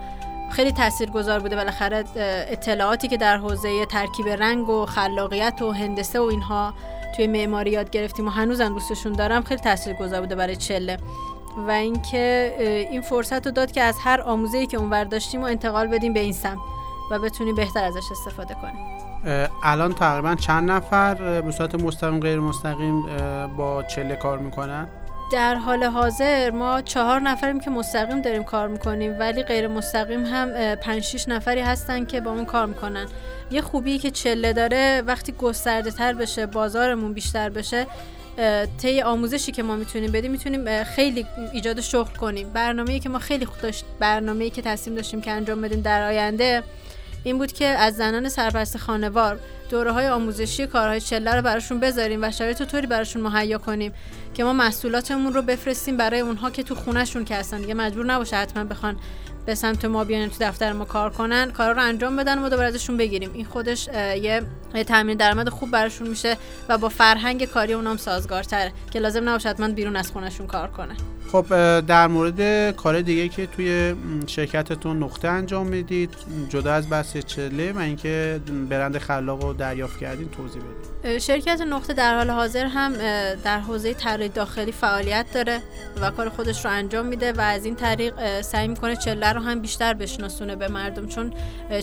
خیلی 0.51 0.73
تاثیرگذار 0.73 1.41
بوده. 1.41 1.57
بالاخره 1.57 2.05
اطلاعاتی 2.51 3.09
که 3.09 3.17
در 3.17 3.37
حوزه 3.37 3.87
ترکیب 3.87 4.29
رنگ 4.29 4.69
و 4.69 4.87
خلاقیت 4.87 5.63
و 5.63 5.73
هندسه 5.73 6.21
و 6.21 6.23
اینها 6.23 6.75
توی 7.17 7.27
معماری 7.27 7.71
یاد 7.71 7.91
گرفتیم 7.91 8.27
و 8.27 8.31
هنوزم 8.31 8.75
دوستشون 8.75 9.13
دارم 9.13 9.43
خیلی 9.43 9.61
تاثیرگذار 9.61 10.21
بوده 10.21 10.35
برای 10.35 10.57
چله. 10.57 10.99
و 11.69 11.71
اینکه 11.71 12.55
این 12.91 13.01
فرصت 13.01 13.47
رو 13.47 13.53
داد 13.53 13.73
که 13.73 13.83
از 13.83 13.99
هر 14.05 14.21
آموزه‌ای 14.21 14.67
که 14.67 14.77
اونور 14.77 15.05
داشتیم 15.05 15.43
و 15.43 15.45
انتقال 15.45 15.87
بدیم 15.87 16.13
به 16.13 16.21
این 16.21 16.33
سم 16.33 16.59
و 17.11 17.19
بتونیم 17.19 17.55
بهتر 17.55 17.85
ازش 17.85 18.05
استفاده 18.13 18.55
کنیم. 18.55 19.01
الان 19.63 19.95
تقریبا 19.95 20.35
چند 20.35 20.71
نفر 20.71 21.41
به 21.41 21.53
صورت 21.53 21.75
مستقیم 21.75 22.21
غیر 22.21 22.41
مستقیم 22.41 23.03
با 23.57 23.83
چله 23.83 24.17
کار 24.17 24.39
می‌کنن؟ 24.39 24.89
در 25.31 25.55
حال 25.55 25.85
حاضر 25.85 26.51
ما 26.51 26.83
چهار 26.83 27.21
نفریم 27.21 27.61
که 27.61 27.71
مستقیم 27.71 28.23
داریم 28.23 28.45
کار 28.45 28.69
می‌کنیم 28.69 29.19
ولی 29.19 29.43
غیر 29.43 29.69
مستقیم 29.69 30.27
هم 30.27 30.75
پنج 30.75 31.03
شیش 31.03 31.29
نفری 31.29 31.61
هستن 31.61 32.05
که 32.05 32.21
با 32.21 32.31
اون 32.31 32.45
کار 32.45 32.67
می‌کنن. 32.67 33.07
یه 33.51 33.61
خوبی 33.61 33.99
که 33.99 34.11
چله 34.11 34.53
داره 34.53 35.03
وقتی 35.07 35.33
گسترده 35.33 35.91
تر 35.91 36.13
بشه 36.13 36.47
بازارمون 36.47 37.13
بیشتر 37.13 37.49
بشه 37.49 37.87
طی 38.83 39.03
آموزشی 39.03 39.53
که 39.53 39.63
ما 39.63 39.77
می‌تونیم 39.77 40.13
بدیم 40.13 40.31
می‌تونیم 40.31 40.85
خیلی 40.85 41.27
ایجاد 41.53 41.81
شغل 41.81 42.15
کنیم. 42.17 42.51
برنامه‌ای 42.51 43.01
که 43.01 43.09
ما 43.09 43.19
خیلی 43.19 43.45
خوب 43.45 43.61
داشت 43.61 43.85
برنامه‌ای 44.01 44.51
که 44.51 44.63
تصمیم 44.63 44.97
داشتیم 44.97 45.21
که 45.21 45.31
انجام 45.31 45.61
بدیم 45.61 45.81
در 45.81 46.03
آینده 46.03 46.63
این 47.25 47.39
بود 47.39 47.53
که 47.53 47.67
از 47.67 47.97
زنان 47.97 48.29
سرپرست 48.29 48.77
خانوار 48.77 49.39
دوره 49.71 49.93
های 49.93 50.09
آموزشی 50.09 50.67
کارهای 50.67 51.01
چله 51.01 51.35
رو 51.35 51.43
براشون 51.43 51.81
بذاریم 51.81 52.23
و 52.23 52.31
شرایط 52.31 52.63
طوری 52.63 52.87
براشون 52.87 53.23
مهیا 53.23 53.59
کنیم 53.59 53.93
که 54.35 54.45
ما 54.45 54.53
محصولاتمون 54.53 55.33
رو 55.33 55.43
بفرستیم 55.43 55.97
برای 55.97 56.21
اونها 56.21 56.51
که 56.51 56.63
تو 56.63 56.75
خونهشون 56.75 57.25
که 57.25 57.37
هستن. 57.37 57.61
دیگه 57.61 57.75
مجبور 57.75 58.07
نباشه 58.07 58.37
حتما 58.37 58.65
بخوان 58.65 58.97
به 59.47 59.55
سمت 59.55 59.85
ما 59.85 60.05
بیان 60.05 60.29
تو 60.29 60.37
دفتر 60.41 60.73
ما 60.73 60.85
کار 60.85 61.11
کنن. 61.11 61.51
کارا 61.51 61.73
رو 61.73 61.83
انجام 61.83 62.17
بدن 62.17 62.39
و 62.39 62.49
دوباره 62.49 62.69
ازشون 62.69 62.97
بگیریم. 62.97 63.31
این 63.35 63.45
خودش 63.45 63.89
یه 64.23 64.43
تامین 64.89 65.17
درآمد 65.17 65.49
خوب 65.49 65.71
براشون 65.71 66.09
میشه 66.09 66.37
و 66.69 66.79
با 66.79 66.89
فرهنگ 66.89 67.45
کاری 67.45 67.73
اونام 67.73 67.97
سازگارتره 67.97 68.73
که 68.91 68.99
لازم 68.99 69.29
نباشه 69.29 69.49
حتما 69.49 69.69
بیرون 69.69 69.97
از 69.97 70.11
خونشون 70.13 70.47
کار 70.47 70.69
کنن 70.69 70.97
خب 71.33 71.81
در 71.81 72.07
مورد 72.07 72.71
کار 72.77 73.01
دیگه 73.01 73.29
که 73.29 73.47
توی 73.47 73.95
شرکتتون 74.27 75.03
نقطه 75.03 75.29
انجام 75.29 75.67
می‌دید 75.67 76.11
جدا 76.49 76.73
از 76.73 76.91
بحث 76.91 77.17
چله 77.17 77.73
و 77.73 77.79
اینکه 77.79 78.41
برند 78.71 78.99
خلاق 78.99 79.45
رو 79.45 79.53
دریافت 79.53 79.99
کردین 79.99 80.29
توضیح 80.29 80.63
بدید 80.63 81.19
شرکت 81.19 81.61
نقطه 81.61 81.93
در 81.93 82.17
حال 82.17 82.31
حاضر 82.31 82.67
هم 82.67 82.93
در 83.45 83.61
حوزه 83.61 83.95
طراحی 83.95 84.29
داخلی 84.29 84.73
فعالیت 84.73 85.27
داره 85.35 85.61
و 86.01 86.11
کار 86.11 86.29
خودش 86.29 86.65
رو 86.65 86.71
انجام 86.71 87.07
میده 87.07 87.33
و 87.33 87.41
از 87.41 87.65
این 87.65 87.75
طریق 87.75 88.41
سعی 88.41 88.69
می‌کنه 88.69 88.97
چله 88.97 89.33
رو 89.33 89.41
هم 89.41 89.61
بیشتر 89.61 89.95
بشناسونه 89.95 90.57
به 90.57 90.69
مردم 90.69 91.07
چون 91.07 91.33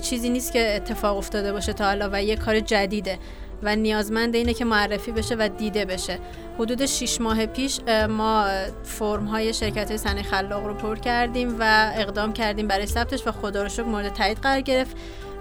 چیزی 0.01 0.30
نیست 0.30 0.54
که 0.54 0.75
اتفاق 0.75 1.18
افتاده 1.18 1.54
باشه 1.54 1.74
تا 1.74 1.86
حالا 1.86 2.10
و 2.13 2.24
یه 2.24 2.36
کار 2.36 2.60
جدیده. 2.60 3.20
و 3.64 3.76
نیازمند 3.76 4.36
اینه 4.36 4.54
که 4.54 4.66
معرفی 4.66 5.12
بشه 5.12 5.36
و 5.36 5.50
دیده 5.58 5.86
بشه. 5.86 6.20
حدود 6.60 6.86
6 6.86 7.22
ماه 7.22 7.46
پیش 7.46 7.80
ما 8.10 8.48
فرم 8.84 9.26
های 9.26 9.54
شرکت 9.54 9.98
صنایع 9.98 10.24
خلاق 10.24 10.66
رو 10.66 10.74
پر 10.74 10.96
کردیم 10.96 11.56
و 11.60 11.92
اقدام 11.96 12.34
کردیم 12.34 12.68
برای 12.68 12.86
ثبتش 12.86 13.28
و 13.28 13.32
خدا 13.32 13.64
رو 13.64 13.86
مورد 13.86 14.14
تایید 14.14 14.38
قرار 14.38 14.62
گرفت. 14.62 14.98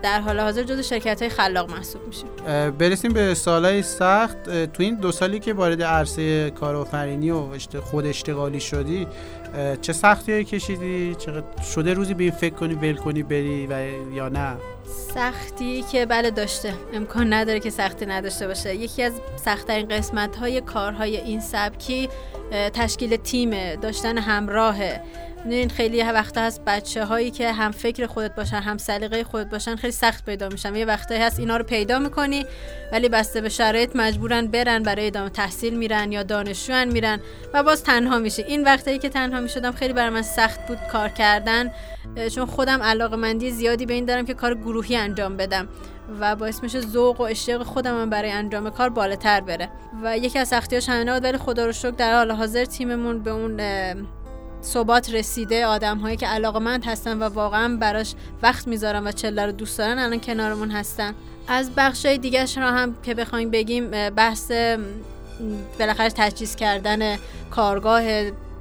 در 0.06 0.20
حال 0.20 0.40
حاضر 0.40 0.62
جز 0.62 0.80
شرکت 0.80 1.22
های 1.22 1.30
خلاق 1.30 1.70
محسوب 1.70 2.06
میشیم. 2.06 2.28
برسیم 2.70 3.12
به 3.12 3.34
سالهای 3.34 3.82
سخت. 3.82 4.44
تو 4.66 4.82
این 4.82 4.94
دو 4.94 5.12
سالی 5.12 5.40
که 5.40 5.54
وارد 5.54 5.82
عرصه 5.82 6.50
کارآفرینی 6.50 7.30
و 7.30 7.44
خود 7.80 8.06
اشتغالی 8.06 8.60
شدی 8.60 9.06
چه 9.82 9.92
سختی 9.92 10.32
های 10.32 10.44
کشیدی؟ 10.44 11.14
چه 11.14 11.42
شده 11.74 11.94
روزی 11.94 12.14
به 12.14 12.22
این 12.22 12.32
فکر 12.32 12.54
کنی 12.54 12.74
ول 12.74 12.94
کنی 12.94 13.22
بری 13.22 13.66
و 13.66 13.72
یا 14.14 14.28
نه؟ 14.28 14.56
سختی 15.14 15.82
که 15.82 16.06
بله 16.06 16.30
داشته. 16.30 16.74
امکان 16.92 17.32
نداره 17.32 17.60
که 17.60 17.70
سختی 17.70 18.06
نداشته 18.06 18.46
باشه. 18.46 18.74
یکی 18.74 19.02
از 19.02 19.12
سختترین 19.44 19.88
قسمت 19.88 20.36
های 20.36 20.60
کارهای 20.60 21.16
این 21.16 21.40
سبکی 21.40 22.08
تشکیل 22.74 23.16
تیم 23.16 23.74
داشتن 23.74 24.18
همراهه 24.18 25.00
این 25.54 25.70
خیلی 25.70 26.02
وقتا 26.02 26.40
هست 26.40 26.64
بچه 26.64 27.04
هایی 27.04 27.30
که 27.30 27.52
هم 27.52 27.70
فکر 27.70 28.06
خودت 28.06 28.34
باشن 28.34 28.56
هم 28.56 28.78
سلیقه 28.78 29.24
خودت 29.24 29.50
باشن 29.50 29.76
خیلی 29.76 29.92
سخت 29.92 30.24
پیدا 30.24 30.48
میشن. 30.48 30.76
یه 30.76 30.84
وقتایی 30.84 31.20
هست 31.20 31.40
اینا 31.40 31.56
رو 31.56 31.64
پیدا 31.64 31.98
می‌کنی 31.98 32.46
ولی 32.92 33.08
بسته 33.08 33.40
به 33.40 33.48
شرایط 33.48 33.96
مجبورن 33.96 34.46
برن 34.46 34.82
برای 34.82 35.06
ادامه 35.06 35.30
تحصیل 35.30 35.76
میرن 35.76 36.12
یا 36.12 36.22
دانشجوان 36.22 36.88
میرن 36.88 37.20
و 37.54 37.62
باز 37.62 37.82
تنها 37.82 38.18
میشه 38.18 38.44
این 38.48 38.64
وقتایی 38.64 38.98
که 38.98 39.08
تنها 39.08 39.40
می‌شدم 39.40 39.72
خیلی 39.72 39.92
برای 39.92 40.10
من 40.10 40.22
سخت 40.22 40.66
بود 40.68 40.78
کار 40.92 41.08
کردن 41.08 41.70
چون 42.34 42.46
خودم 42.46 42.82
علاقه 42.82 43.16
مندی 43.16 43.50
زیادی 43.50 43.86
به 43.86 43.94
این 43.94 44.04
دارم 44.04 44.26
که 44.26 44.34
کار 44.34 44.54
گروهی 44.54 44.96
انجام 44.96 45.36
بدم 45.36 45.68
و 46.20 46.36
باعث 46.36 46.62
میشه 46.62 46.80
ذوق 46.80 47.20
و 47.20 47.24
اشتیاق 47.24 47.62
خودم 47.62 48.10
برای 48.10 48.30
انجام 48.30 48.70
کار 48.70 48.88
بالاتر 48.88 49.40
بره. 49.40 49.68
و 50.02 50.18
یکی 50.18 50.38
از 50.38 50.48
سختیاش 50.48 50.88
همینا 50.88 51.14
بود 51.14 51.24
ولی 51.24 51.38
خدا 51.38 51.66
رو 51.66 51.72
شکر 51.72 51.90
در 51.90 52.14
حال 52.14 52.30
حاضر 52.30 52.64
تیممون 52.64 53.22
به 53.22 53.30
اون 53.30 53.60
ثبات 54.62 55.10
رسیده 55.10 55.66
آدم 55.66 55.98
هایی 55.98 56.16
که 56.16 56.26
علاقمند 56.26 56.84
هستن 56.84 57.18
و 57.18 57.22
واقعا 57.22 57.76
براش 57.76 58.14
وقت 58.42 58.68
می‌ذارن 58.68 59.06
و 59.06 59.12
چله 59.12 59.46
رو 59.46 59.52
دوست 59.52 59.78
دارن 59.78 59.98
الان 59.98 60.20
کنارمون 60.20 60.70
هستن. 60.70 61.14
از 61.48 61.70
بخش 61.76 62.06
های 62.06 62.18
دیگرش 62.18 62.58
را 62.58 62.70
هم 62.72 62.96
که 63.02 63.14
بخوایم 63.14 63.50
بگیم 63.50 63.90
بحث 64.10 64.52
بالاخره 65.78 66.10
تجهیز 66.10 66.56
کردن 66.56 67.16
کارگاه 67.50 68.02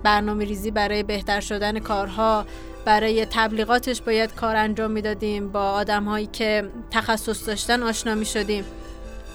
برنامه 0.03 0.45
ریزی 0.45 0.71
برای 0.71 1.03
بهتر 1.03 1.39
شدن 1.39 1.79
کارها 1.79 2.45
برای 2.85 3.25
تبلیغاتش 3.25 4.01
باید 4.01 4.35
کار 4.35 4.55
انجام 4.55 4.91
می‌دادیم 4.91 5.51
با 5.51 5.71
آدم 5.71 6.03
هایی 6.03 6.25
که 6.25 6.69
تخصص 6.91 7.47
داشتن 7.47 7.83
آشنا 7.83 8.15
می 8.15 8.25
شدیم 8.25 8.65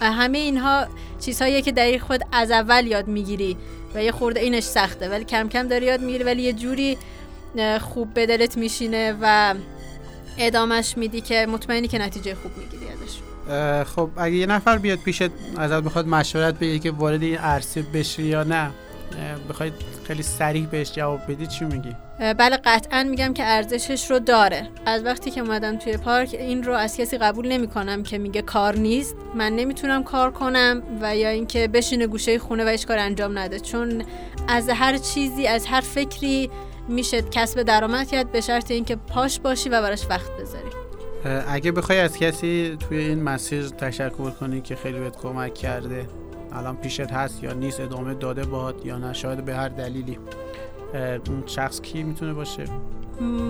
همه 0.07 0.39
اینها 0.39 0.87
چیزهایی 1.21 1.63
که 1.63 1.73
در 1.73 1.99
خود 1.99 2.21
از 2.33 2.51
اول 2.51 2.87
یاد 2.87 3.09
می‌گیری 3.09 3.57
و 3.95 4.03
یه 4.03 4.13
خورده 4.13 4.41
اینش 4.41 4.63
سخته 4.63 5.09
ولی 5.09 5.25
کم 5.25 5.49
کم 5.49 5.69
داری 5.69 5.87
یاد 5.87 6.01
می‌گیری 6.01 6.25
ولی 6.25 6.43
یه 6.43 6.53
جوری 6.53 6.99
خوب 7.81 8.15
به 8.15 8.27
دلت 8.27 8.57
میشینه 8.57 9.17
و 9.21 9.55
ادامش 10.39 10.99
میدی 10.99 11.21
که 11.21 11.47
مطمئنی 11.47 11.89
که 11.89 11.99
نتیجه 11.99 12.35
خوب 12.35 12.53
می‌گیری 12.57 12.87
ازش 12.93 13.21
خب 13.97 14.11
اگه 14.17 14.35
یه 14.35 14.47
نفر 14.47 14.79
بیاد 14.79 14.99
پیشت 14.99 15.31
ازت 15.57 15.83
بخواد 15.83 16.07
مشورت 16.07 16.55
بگه 16.55 16.79
که 16.79 16.91
وارد 16.91 17.23
این 17.23 17.39
عرصه 17.39 17.83
بشی 17.83 18.23
یا 18.23 18.43
نه 18.43 18.71
بخواید 19.49 19.73
خیلی 20.05 20.23
سریع 20.23 20.67
بهش 20.67 20.93
جواب 20.93 21.21
بدی 21.29 21.47
چی 21.47 21.65
میگی؟ 21.65 21.97
بله 22.21 22.57
قطعا 22.65 23.05
میگم 23.05 23.33
که 23.35 23.45
ارزشش 23.45 24.11
رو 24.11 24.19
داره. 24.19 24.69
از 24.87 25.05
وقتی 25.05 25.31
که 25.31 25.41
اومدم 25.41 25.77
توی 25.77 25.97
پارک 25.97 26.37
این 26.39 26.63
رو 26.63 26.73
از 26.73 26.97
کسی 26.97 27.19
قبول 27.19 27.49
نمی 27.49 27.67
کنم 27.67 28.03
که 28.03 28.19
میگه 28.19 28.43
کار 28.43 28.77
نیست. 28.77 29.17
من 29.35 29.53
نمی‌تونم 29.53 30.05
کار 30.05 30.31
کنم 30.31 30.83
و 31.03 31.17
یا 31.17 31.29
اینکه 31.29 31.69
بشینه 31.69 32.07
گوشه 32.07 32.39
خونه 32.39 32.65
و 32.65 32.69
هیچ 32.69 32.87
کار 32.87 32.99
انجام 32.99 33.39
نده. 33.39 33.61
چون 33.61 34.05
از 34.49 34.69
هر 34.69 34.97
چیزی 34.97 35.47
از 35.47 35.67
هر 35.67 35.81
فکری 35.81 36.51
میشه 36.89 37.23
کسب 37.23 37.63
درآمد 37.63 38.09
کرد 38.09 38.33
به 38.33 38.41
شرط 38.41 38.71
اینکه 38.71 38.97
پاش 38.97 39.41
باشی 39.41 39.69
و 39.69 39.83
براش 39.83 40.07
وقت 40.11 40.31
بذاری. 40.41 40.71
اگه 41.49 41.73
بخوای 41.73 41.99
از 41.99 42.17
کسی 42.17 42.79
توی 42.89 42.99
این 42.99 43.23
مسیر 43.23 43.69
تشکر 43.69 44.31
کنی 44.31 44.61
که 44.61 44.77
خیلی 44.77 44.99
بهت 44.99 45.17
کمک 45.17 45.55
کرده. 45.55 46.07
الان 46.53 46.77
پیشت 46.77 47.01
هست 47.01 47.45
یا 47.45 47.53
نیست 47.53 47.81
ادامه 47.81 48.15
داده 48.15 48.45
باد 48.45 48.87
یا 48.87 48.99
نه 48.99 49.13
شاید 49.13 49.45
به 49.45 49.55
هر 49.55 49.69
دلیلی. 49.69 50.19
اون 50.95 51.43
شخص 51.47 51.81
کی 51.81 52.03
می‌تونه 52.03 52.33
باشه؟ 52.33 52.65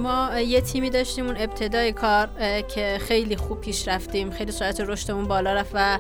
ما 0.03 0.41
یه 0.41 0.61
تیمی 0.61 0.91
داشتیم 0.91 1.27
اون 1.27 1.37
ابتدای 1.39 1.93
کار 1.93 2.29
که 2.75 2.99
خیلی 3.01 3.37
خوب 3.37 3.61
پیش 3.61 3.89
رفتیم 3.89 4.31
خیلی 4.31 4.53
سرعت 4.53 4.81
رشدمون 4.81 5.25
بالا 5.25 5.53
رفت 5.53 5.71
و 5.75 5.99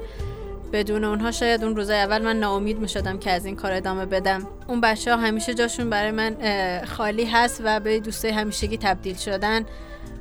بدون 0.72 1.04
اونها 1.04 1.30
شاید 1.30 1.64
اون 1.64 1.76
روزای 1.76 1.98
اول 1.98 2.22
من 2.22 2.36
ناامید 2.36 2.78
می‌شدم 2.78 3.18
که 3.18 3.30
از 3.30 3.46
این 3.46 3.56
کار 3.56 3.72
ادامه 3.72 4.06
بدم. 4.06 4.46
اون 4.68 4.80
بچه 4.80 5.14
ها 5.14 5.16
همیشه 5.16 5.54
جاشون 5.54 5.90
برای 5.90 6.10
من 6.10 6.36
خالی 6.84 7.24
هست 7.24 7.62
و 7.64 7.80
به 7.80 8.00
دوستای 8.00 8.30
همیشگی 8.30 8.78
تبدیل 8.78 9.16
شدن 9.16 9.64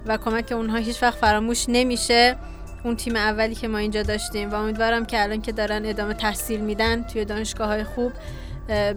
و 0.05 0.17
کمک 0.17 0.51
اونها 0.51 0.77
هیچ 0.77 1.03
وقت 1.03 1.17
فراموش 1.17 1.65
نمیشه. 1.67 2.35
اون 2.83 2.95
تیم 2.95 3.15
اولی 3.15 3.55
که 3.55 3.67
ما 3.67 3.77
اینجا 3.77 4.03
داشتیم 4.03 4.51
و 4.51 4.55
امیدوارم 4.55 5.05
که 5.05 5.23
الان 5.23 5.41
که 5.41 5.51
دارن 5.51 5.85
ادامه 5.85 6.13
تحصیل 6.13 6.59
میدن 6.59 7.03
توی 7.03 7.25
دانشگاه 7.25 7.67
های 7.67 7.83
خوب 7.83 8.11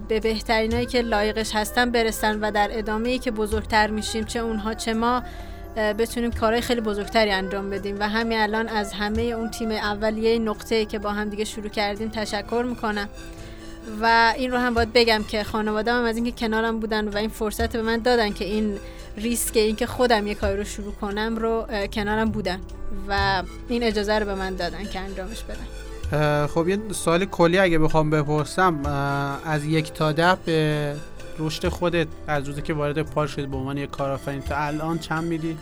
به 0.07 0.19
بهترینایی 0.19 0.85
که 0.85 1.01
لایقش 1.01 1.55
هستن 1.55 1.91
برسن 1.91 2.39
و 2.39 2.51
در 2.51 2.69
ادامه 2.71 3.09
ای 3.09 3.19
که 3.19 3.31
بزرگتر 3.31 3.87
میشیم 3.87 4.23
چه 4.23 4.39
اونها 4.39 4.73
چه 4.73 4.93
ما 4.93 5.23
بتونیم 5.75 6.31
کارهای 6.31 6.61
خیلی 6.61 6.81
بزرگتری 6.81 7.31
انجام 7.31 7.69
بدیم. 7.69 7.99
و 7.99 8.09
همین 8.09 8.37
الان 8.37 8.67
از 8.67 8.93
همه 8.93 9.21
اون 9.21 9.51
تیم 9.51 9.71
اولیه 9.71 10.39
نقطه 10.39 10.85
که 10.85 10.99
با 10.99 11.11
هم 11.11 11.29
دیگه 11.29 11.43
شروع 11.43 11.69
کردیم 11.69 12.09
تشکر 12.09 12.65
می‌کنم. 12.69 13.09
و 14.01 14.33
این 14.37 14.51
رو 14.51 14.57
هم 14.57 14.73
باید 14.73 14.93
بگم 14.93 15.23
که 15.23 15.43
خانواده 15.43 15.93
هم 15.93 16.03
از 16.03 16.15
اینکه 16.15 16.31
کنارم 16.31 16.79
بودن 16.79 17.07
و 17.07 17.17
این 17.17 17.29
فرصت 17.29 17.75
به 17.75 17.81
من 17.81 17.97
دادن 17.97 18.33
که 18.33 18.45
این 18.45 18.77
ریسک 19.17 19.57
اینکه 19.57 19.85
خودم 19.85 20.27
یه 20.27 20.35
کاری 20.35 20.57
رو 20.57 20.63
شروع 20.63 20.93
کنم 20.93 21.37
رو 21.37 21.67
کنارم 21.93 22.29
بودن 22.29 22.59
و 23.07 23.43
این 23.69 23.83
اجازه 23.83 24.19
رو 24.19 24.25
به 24.25 24.35
من 24.35 24.55
دادن 24.55 24.83
که 24.85 24.99
انجامش 24.99 25.43
بدم. 25.43 25.82
خب 26.47 26.67
یه 26.67 26.77
سوال 26.91 27.25
کلی 27.25 27.59
اگه 27.59 27.79
بخوام 27.79 28.09
بپرسم 28.09 28.85
از 29.45 29.65
یک 29.65 29.93
تا 29.93 30.11
ده 30.11 30.35
به 30.45 30.95
رشد 31.39 31.67
خودت 31.67 32.07
از 32.27 32.47
روزی 32.47 32.61
که 32.61 32.73
وارد 32.73 33.01
پار 33.01 33.27
شدی 33.27 33.45
به 33.45 33.57
عنوان 33.57 33.77
یک 33.77 33.91
کارآفرین 33.91 34.41
تا 34.41 34.55
الان 34.55 34.99
چند 34.99 35.23
میدی؟ 35.23 35.57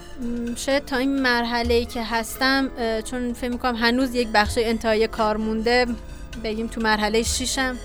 شاید 0.55 0.85
تا 0.85 0.97
این 0.97 1.21
مرحله 1.21 1.73
ای 1.73 1.85
که 1.85 2.03
هستم 2.03 2.69
چون 3.05 3.33
فکر 3.33 3.49
می‌کنم 3.49 3.75
هنوز 3.75 4.15
یک 4.15 4.27
بخش 4.33 4.57
انتهای 4.57 5.07
کار 5.07 5.37
مونده 5.37 5.85
بگیم 6.43 6.67
تو 6.67 6.81
مرحله 6.81 7.23
شیشم 7.23 7.75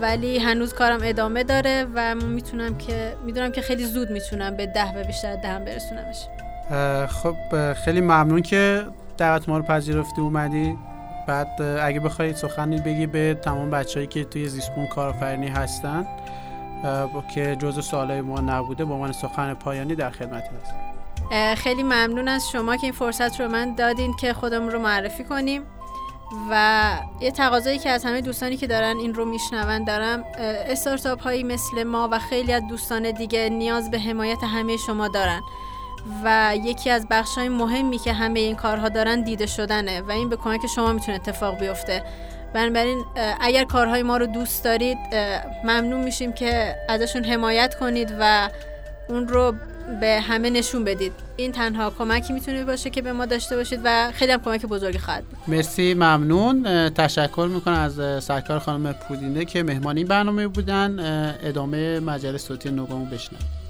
ولی 0.00 0.38
هنوز 0.38 0.74
کارم 0.74 1.00
ادامه 1.02 1.44
داره 1.44 1.86
و 1.94 2.14
می‌تونم 2.14 2.78
که 2.78 3.16
می‌دونم 3.24 3.52
که 3.52 3.60
خیلی 3.60 3.84
زود 3.84 4.10
می‌تونم 4.10 4.56
به 4.56 4.66
ده 4.66 4.92
و 4.92 5.04
بیشتر 5.04 5.36
دهم 5.36 5.64
برسونمش. 5.64 6.26
خب 7.08 7.72
خیلی 7.72 8.00
ممنون 8.00 8.42
که 8.42 8.86
دعوت 9.18 9.48
ما 9.48 9.58
رو 9.58 9.62
پذیرفتی 9.62 10.20
اومدی. 10.20 10.78
بعد 11.26 11.62
اگه 11.62 12.00
بخوای 12.00 12.34
سخنی 12.34 12.78
بگی 12.80 13.06
به 13.06 13.38
تمام 13.42 13.70
بچههایی 13.70 14.06
که 14.06 14.24
توی 14.24 14.48
زیسپون 14.48 14.86
کارآفرینی 14.86 15.48
هستن 15.48 16.06
که 17.34 17.56
جزء 17.56 17.80
سوالای 17.80 18.20
ما 18.20 18.40
نبوده 18.40 18.84
به 18.84 18.94
عنوان 18.94 19.12
سخن 19.12 19.54
پایانی 19.54 19.94
در 19.94 20.10
خدمت 20.10 20.42
هست 20.42 20.74
خیلی 21.62 21.82
ممنون 21.82 22.28
از 22.28 22.50
شما 22.50 22.76
که 22.76 22.82
این 22.82 22.92
فرصت 22.92 23.40
رو 23.40 23.48
من 23.48 23.74
دادین 23.74 24.16
که 24.16 24.32
خودمون 24.32 24.70
رو 24.70 24.78
معرفی 24.78 25.24
کنیم. 25.24 25.62
و 26.50 26.92
یه 27.20 27.30
تقاضایی 27.30 27.78
که 27.78 27.90
از 27.90 28.04
همه 28.04 28.20
دوستانی 28.20 28.56
که 28.56 28.66
دارن 28.66 28.96
این 28.96 29.14
رو 29.14 29.24
میشنون 29.24 29.84
دارم 29.84 30.24
استارتاپ 30.38 31.22
هایی 31.22 31.42
مثل 31.42 31.82
ما 31.82 32.08
و 32.12 32.18
خیلی 32.18 32.52
از 32.52 32.62
دوستان 32.68 33.10
دیگه 33.10 33.48
نیاز 33.48 33.90
به 33.90 33.98
حمایت 33.98 34.44
همه 34.44 34.76
شما 34.76 35.08
دارن. 35.08 35.40
و 36.24 36.54
یکی 36.64 36.90
از 36.90 37.06
بخش 37.10 37.38
های 37.38 37.48
مهمی 37.48 37.98
که 37.98 38.12
همه 38.12 38.40
این 38.40 38.56
کارها 38.56 38.88
دارن 38.88 39.22
دیده 39.22 39.46
شدنه 39.46 40.00
و 40.00 40.10
این 40.10 40.28
به 40.28 40.36
کمک 40.36 40.60
شما 40.74 40.92
می‌تونه 40.92 41.14
اتفاق 41.14 41.58
بیفته. 41.58 42.02
بنابراین 42.54 43.04
اگر 43.40 43.64
کارهای 43.64 44.02
ما 44.02 44.16
رو 44.16 44.26
دوست 44.26 44.64
دارید 44.64 44.98
ممنون 45.64 46.04
میشیم 46.04 46.32
که 46.32 46.76
ازشون 46.88 47.24
حمایت 47.24 47.74
کنید 47.74 48.14
و 48.20 48.48
اون 49.08 49.28
رو 49.28 49.54
به 50.00 50.20
همه 50.20 50.50
نشون 50.50 50.84
بدید. 50.84 51.12
این 51.36 51.52
تنها 51.52 51.90
کمکی 51.90 52.32
می‌تونه 52.32 52.64
باشه 52.64 52.90
که 52.90 53.02
به 53.02 53.12
ما 53.12 53.26
داشته 53.26 53.56
باشید 53.56 53.80
و 53.84 54.12
خیلی 54.12 54.32
هم 54.32 54.42
کمک 54.42 54.66
بزرگی 54.66 54.98
خواهد 54.98 55.24
بود. 55.24 55.38
مرسی 55.48 55.94
ممنون. 55.94 56.88
تشکر 56.88 57.48
می‌کنم 57.54 57.74
از 57.74 58.24
سرکار 58.24 58.58
خانم 58.58 58.92
پودینه 58.92 59.44
که 59.44 59.62
مهمان 59.62 59.96
این 59.96 60.06
برنامه 60.06 60.48
بودن. 60.48 60.98
ادامه 61.42 62.00
مجله 62.00 62.38
صوتی 62.38 62.70
نوگامو 62.70 63.04
بشنوید. 63.04 63.61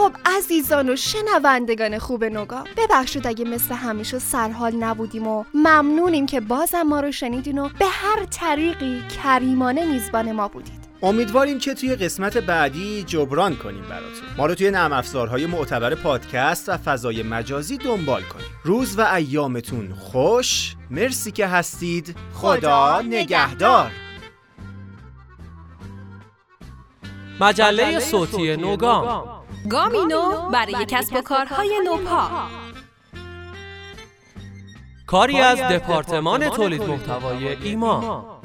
خب 0.00 0.12
عزیزان 0.24 0.88
و 0.90 0.96
شنوندگان 0.96 1.98
خوب 1.98 2.24
نوگا 2.24 2.64
ببخشید 2.76 3.26
اگه 3.26 3.44
مثل 3.44 3.74
همیشه 3.74 4.18
سرحال 4.18 4.74
نبودیم 4.76 5.26
و 5.26 5.44
ممنونیم 5.54 6.26
که 6.26 6.40
بازم 6.40 6.82
ما 6.82 7.00
رو 7.00 7.12
شنیدین 7.12 7.58
و 7.58 7.68
به 7.78 7.84
هر 7.86 8.24
طریقی 8.24 9.02
کریمانه 9.22 9.84
میزبان 9.84 10.32
ما 10.32 10.48
بودید. 10.48 10.80
امیدواریم 11.02 11.58
که 11.58 11.74
توی 11.74 11.96
قسمت 11.96 12.36
بعدی 12.36 13.02
جبران 13.02 13.56
کنیم 13.56 13.82
براتون. 13.82 14.28
ما 14.38 14.46
رو 14.46 14.54
توی 14.54 14.70
نرم 14.70 14.92
افزارهای 14.92 15.46
معتبر 15.46 15.94
پادکست 15.94 16.68
و 16.68 16.76
فضای 16.76 17.22
مجازی 17.22 17.78
دنبال 17.78 18.22
کنیم. 18.22 18.46
روز 18.64 18.98
و 18.98 19.14
ایامتون 19.14 19.94
خوش. 19.94 20.76
مرسی 20.90 21.32
که 21.32 21.46
هستید. 21.46 22.16
خدا 22.34 23.00
نگهدار. 23.00 23.90
مجله 27.40 28.00
صوتی 28.00 28.56
نوگام. 28.56 29.39
گامینو 29.68 30.48
برای 30.52 30.86
کسب 30.88 31.16
و 31.16 31.20
کارهای 31.20 31.80
نوپا. 31.84 32.30
کاری 35.06 35.40
از 35.40 35.58
دپارتمان 35.58 36.48
تولید 36.48 36.82
محتوای 36.82 37.48
ایما. 37.48 38.39